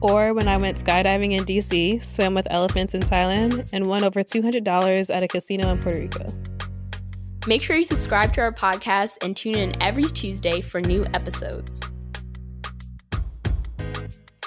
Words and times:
Or 0.00 0.32
when 0.32 0.46
I 0.46 0.56
went 0.56 0.78
skydiving 0.78 1.36
in 1.36 1.44
DC, 1.44 2.04
swam 2.04 2.34
with 2.34 2.46
elephants 2.50 2.94
in 2.94 3.00
Thailand, 3.00 3.68
and 3.72 3.86
won 3.86 4.04
over 4.04 4.22
$200 4.22 5.14
at 5.14 5.22
a 5.22 5.28
casino 5.28 5.70
in 5.72 5.78
Puerto 5.78 5.98
Rico. 5.98 6.28
Make 7.46 7.62
sure 7.62 7.76
you 7.76 7.84
subscribe 7.84 8.34
to 8.34 8.42
our 8.42 8.52
podcast 8.52 9.16
and 9.22 9.36
tune 9.36 9.56
in 9.56 9.82
every 9.82 10.04
Tuesday 10.04 10.60
for 10.60 10.80
new 10.80 11.06
episodes. 11.14 11.80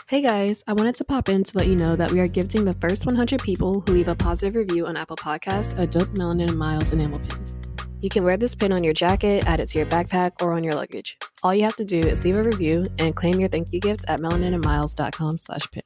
Hey 0.07 0.21
guys, 0.21 0.61
I 0.67 0.73
wanted 0.73 0.95
to 0.95 1.05
pop 1.05 1.29
in 1.29 1.43
to 1.43 1.57
let 1.57 1.67
you 1.67 1.75
know 1.75 1.95
that 1.95 2.11
we 2.11 2.19
are 2.19 2.27
gifting 2.27 2.65
the 2.65 2.73
first 2.73 3.05
100 3.05 3.41
people 3.41 3.81
who 3.81 3.93
leave 3.93 4.09
a 4.09 4.15
positive 4.15 4.55
review 4.55 4.85
on 4.85 4.97
Apple 4.97 5.15
Podcasts 5.15 5.77
a 5.79 5.87
dope 5.87 6.09
Melanin 6.09 6.55
Miles 6.55 6.91
enamel 6.91 7.19
pin. 7.19 7.60
You 8.01 8.09
can 8.09 8.23
wear 8.23 8.35
this 8.35 8.55
pin 8.55 8.71
on 8.71 8.83
your 8.83 8.93
jacket, 8.93 9.47
add 9.47 9.59
it 9.59 9.67
to 9.67 9.77
your 9.77 9.87
backpack, 9.87 10.41
or 10.41 10.53
on 10.53 10.63
your 10.63 10.73
luggage. 10.73 11.17
All 11.43 11.53
you 11.53 11.63
have 11.63 11.75
to 11.75 11.85
do 11.85 11.99
is 11.99 12.25
leave 12.25 12.35
a 12.35 12.43
review 12.43 12.87
and 12.97 13.15
claim 13.15 13.39
your 13.39 13.47
thank 13.47 13.71
you 13.71 13.79
gift 13.79 14.05
at 14.07 14.19
melaninandmiles.com 14.19 15.37
slash 15.37 15.69
pin. 15.71 15.83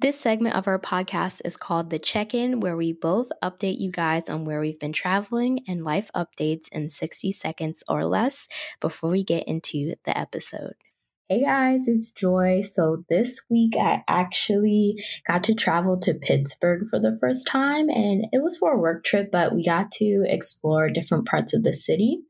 This 0.00 0.18
segment 0.18 0.56
of 0.56 0.66
our 0.66 0.78
podcast 0.78 1.42
is 1.44 1.58
called 1.58 1.90
The 1.90 1.98
Check 1.98 2.34
In, 2.34 2.58
where 2.58 2.76
we 2.76 2.92
both 2.92 3.28
update 3.42 3.78
you 3.78 3.92
guys 3.92 4.30
on 4.30 4.46
where 4.46 4.58
we've 4.58 4.80
been 4.80 4.94
traveling 4.94 5.60
and 5.68 5.84
life 5.84 6.10
updates 6.16 6.68
in 6.72 6.88
60 6.88 7.30
seconds 7.32 7.84
or 7.86 8.04
less 8.04 8.48
before 8.80 9.10
we 9.10 9.22
get 9.22 9.46
into 9.46 9.94
the 10.04 10.18
episode. 10.18 10.74
Hey 11.32 11.44
guys, 11.44 11.82
it's 11.86 12.10
Joy. 12.10 12.60
So 12.60 13.04
this 13.08 13.42
week 13.48 13.74
I 13.80 14.02
actually 14.08 14.96
got 15.28 15.44
to 15.44 15.54
travel 15.54 15.96
to 16.00 16.12
Pittsburgh 16.12 16.88
for 16.90 16.98
the 16.98 17.16
first 17.20 17.46
time 17.46 17.88
and 17.88 18.26
it 18.32 18.42
was 18.42 18.56
for 18.56 18.72
a 18.72 18.76
work 18.76 19.04
trip, 19.04 19.30
but 19.30 19.54
we 19.54 19.64
got 19.64 19.92
to 19.92 20.24
explore 20.26 20.90
different 20.90 21.28
parts 21.28 21.54
of 21.54 21.62
the 21.62 21.72
city. 21.72 22.22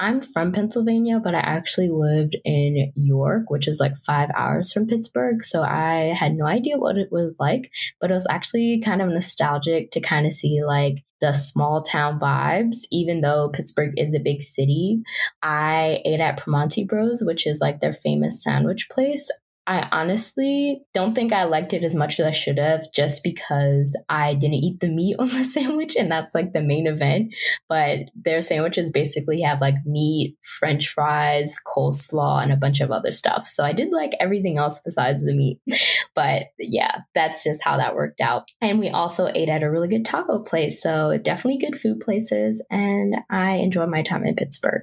I'm 0.00 0.22
from 0.22 0.52
Pennsylvania, 0.52 1.20
but 1.22 1.34
I 1.34 1.40
actually 1.40 1.90
lived 1.90 2.34
in 2.42 2.90
York, 2.96 3.50
which 3.50 3.68
is 3.68 3.78
like 3.78 3.94
five 3.98 4.30
hours 4.34 4.72
from 4.72 4.86
Pittsburgh. 4.86 5.44
So 5.44 5.62
I 5.62 6.14
had 6.18 6.32
no 6.32 6.46
idea 6.46 6.78
what 6.78 6.96
it 6.96 7.12
was 7.12 7.36
like, 7.38 7.70
but 8.00 8.10
it 8.10 8.14
was 8.14 8.26
actually 8.30 8.80
kind 8.82 9.02
of 9.02 9.10
nostalgic 9.10 9.90
to 9.90 10.00
kind 10.00 10.26
of 10.26 10.32
see 10.32 10.64
like 10.64 11.04
the 11.20 11.34
small 11.34 11.82
town 11.82 12.18
vibes, 12.18 12.86
even 12.90 13.20
though 13.20 13.50
Pittsburgh 13.50 13.92
is 13.98 14.14
a 14.14 14.20
big 14.20 14.40
city. 14.40 15.02
I 15.42 16.00
ate 16.06 16.20
at 16.20 16.40
Primanti 16.40 16.88
Bros, 16.88 17.22
which 17.22 17.46
is 17.46 17.60
like 17.60 17.80
their 17.80 17.92
famous 17.92 18.42
sandwich 18.42 18.88
place. 18.90 19.28
I 19.66 19.88
honestly 19.92 20.82
don't 20.94 21.14
think 21.14 21.32
I 21.32 21.44
liked 21.44 21.72
it 21.72 21.84
as 21.84 21.94
much 21.94 22.18
as 22.18 22.26
I 22.26 22.30
should 22.30 22.58
have 22.58 22.86
just 22.94 23.22
because 23.22 23.96
I 24.08 24.34
didn't 24.34 24.54
eat 24.54 24.80
the 24.80 24.88
meat 24.88 25.16
on 25.18 25.28
the 25.28 25.44
sandwich 25.44 25.96
and 25.96 26.10
that's 26.10 26.34
like 26.34 26.52
the 26.52 26.62
main 26.62 26.86
event. 26.86 27.34
But 27.68 28.10
their 28.14 28.40
sandwiches 28.40 28.90
basically 28.90 29.42
have 29.42 29.60
like 29.60 29.76
meat, 29.86 30.36
french 30.42 30.88
fries, 30.88 31.54
coleslaw, 31.66 32.42
and 32.42 32.52
a 32.52 32.56
bunch 32.56 32.80
of 32.80 32.90
other 32.90 33.12
stuff. 33.12 33.46
So 33.46 33.64
I 33.64 33.72
did 33.72 33.92
like 33.92 34.12
everything 34.18 34.58
else 34.58 34.80
besides 34.84 35.24
the 35.24 35.34
meat. 35.34 35.60
But 36.14 36.44
yeah, 36.58 36.98
that's 37.14 37.44
just 37.44 37.62
how 37.64 37.76
that 37.76 37.94
worked 37.94 38.20
out. 38.20 38.48
And 38.60 38.78
we 38.78 38.90
also 38.90 39.28
ate 39.34 39.48
at 39.48 39.62
a 39.62 39.70
really 39.70 39.88
good 39.88 40.04
taco 40.04 40.40
place. 40.40 40.82
So 40.82 41.16
definitely 41.22 41.58
good 41.58 41.80
food 41.80 42.00
places. 42.00 42.62
And 42.70 43.16
I 43.30 43.52
enjoyed 43.52 43.88
my 43.88 44.02
time 44.02 44.24
in 44.24 44.34
Pittsburgh. 44.34 44.82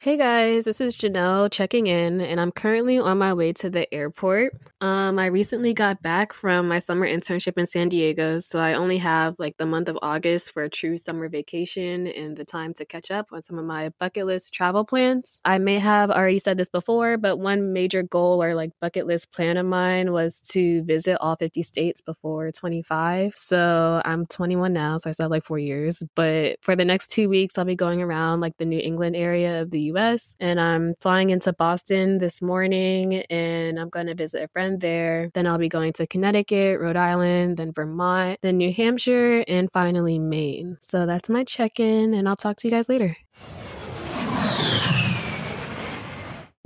Hey 0.00 0.16
guys, 0.16 0.64
this 0.64 0.80
is 0.80 0.96
Janelle 0.96 1.50
checking 1.50 1.88
in, 1.88 2.20
and 2.20 2.40
I'm 2.40 2.52
currently 2.52 3.00
on 3.00 3.18
my 3.18 3.34
way 3.34 3.52
to 3.54 3.68
the 3.68 3.92
airport. 3.92 4.54
Um, 4.80 5.18
I 5.18 5.26
recently 5.26 5.74
got 5.74 6.02
back 6.02 6.32
from 6.32 6.68
my 6.68 6.78
summer 6.78 7.04
internship 7.04 7.58
in 7.58 7.66
San 7.66 7.88
Diego, 7.88 8.38
so 8.38 8.60
I 8.60 8.74
only 8.74 8.98
have 8.98 9.34
like 9.40 9.56
the 9.56 9.66
month 9.66 9.88
of 9.88 9.98
August 10.00 10.52
for 10.52 10.62
a 10.62 10.70
true 10.70 10.98
summer 10.98 11.28
vacation 11.28 12.06
and 12.06 12.36
the 12.36 12.44
time 12.44 12.74
to 12.74 12.84
catch 12.84 13.10
up 13.10 13.26
on 13.32 13.42
some 13.42 13.58
of 13.58 13.64
my 13.64 13.90
bucket 13.98 14.26
list 14.26 14.54
travel 14.54 14.84
plans. 14.84 15.40
I 15.44 15.58
may 15.58 15.80
have 15.80 16.12
already 16.12 16.38
said 16.38 16.58
this 16.58 16.68
before, 16.68 17.16
but 17.16 17.38
one 17.38 17.72
major 17.72 18.04
goal 18.04 18.40
or 18.40 18.54
like 18.54 18.70
bucket 18.80 19.04
list 19.04 19.32
plan 19.32 19.56
of 19.56 19.66
mine 19.66 20.12
was 20.12 20.40
to 20.52 20.84
visit 20.84 21.18
all 21.20 21.34
50 21.34 21.64
states 21.64 22.02
before 22.02 22.52
25. 22.52 23.34
So 23.34 24.00
I'm 24.04 24.26
21 24.26 24.72
now, 24.72 24.98
so 24.98 25.10
I 25.10 25.12
still 25.12 25.24
have 25.24 25.32
like 25.32 25.44
four 25.44 25.58
years. 25.58 26.04
But 26.14 26.58
for 26.62 26.76
the 26.76 26.84
next 26.84 27.08
two 27.08 27.28
weeks, 27.28 27.58
I'll 27.58 27.64
be 27.64 27.74
going 27.74 28.00
around 28.00 28.38
like 28.38 28.56
the 28.58 28.64
New 28.64 28.78
England 28.78 29.16
area 29.16 29.62
of 29.62 29.72
the 29.72 29.87
US. 29.94 30.36
And 30.40 30.60
I'm 30.60 30.94
flying 31.00 31.30
into 31.30 31.52
Boston 31.52 32.18
this 32.18 32.40
morning 32.40 33.22
and 33.30 33.78
I'm 33.78 33.88
going 33.88 34.06
to 34.06 34.14
visit 34.14 34.42
a 34.42 34.48
friend 34.48 34.80
there. 34.80 35.30
Then 35.34 35.46
I'll 35.46 35.58
be 35.58 35.68
going 35.68 35.92
to 35.94 36.06
Connecticut, 36.06 36.80
Rhode 36.80 36.96
Island, 36.96 37.56
then 37.56 37.72
Vermont, 37.72 38.38
then 38.42 38.58
New 38.58 38.72
Hampshire, 38.72 39.44
and 39.46 39.68
finally 39.72 40.18
Maine. 40.18 40.78
So 40.80 41.06
that's 41.06 41.28
my 41.28 41.44
check 41.44 41.80
in, 41.80 42.14
and 42.14 42.28
I'll 42.28 42.36
talk 42.36 42.56
to 42.58 42.68
you 42.68 42.72
guys 42.72 42.88
later. 42.88 43.16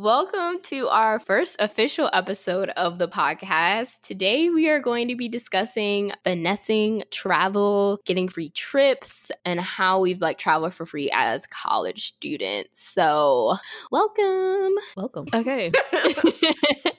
Welcome 0.02 0.60
to 0.62 0.88
our 0.88 1.20
first 1.20 1.60
official 1.60 2.10
episode 2.12 2.70
of 2.70 2.98
the 2.98 3.06
podcast. 3.06 4.00
Today, 4.00 4.50
we 4.50 4.68
are 4.68 4.80
going 4.80 5.06
to 5.06 5.14
be 5.14 5.28
discussing 5.28 6.10
finessing 6.24 7.04
travel, 7.12 8.00
getting 8.04 8.26
free 8.26 8.48
trips, 8.48 9.30
and 9.44 9.60
how 9.60 10.00
we've 10.00 10.20
like 10.20 10.38
traveled 10.38 10.74
for 10.74 10.86
free 10.86 11.08
as 11.14 11.46
college 11.46 12.08
students. 12.08 12.80
So, 12.82 13.54
welcome. 13.92 14.74
Welcome. 14.96 15.26
Okay. 15.32 15.70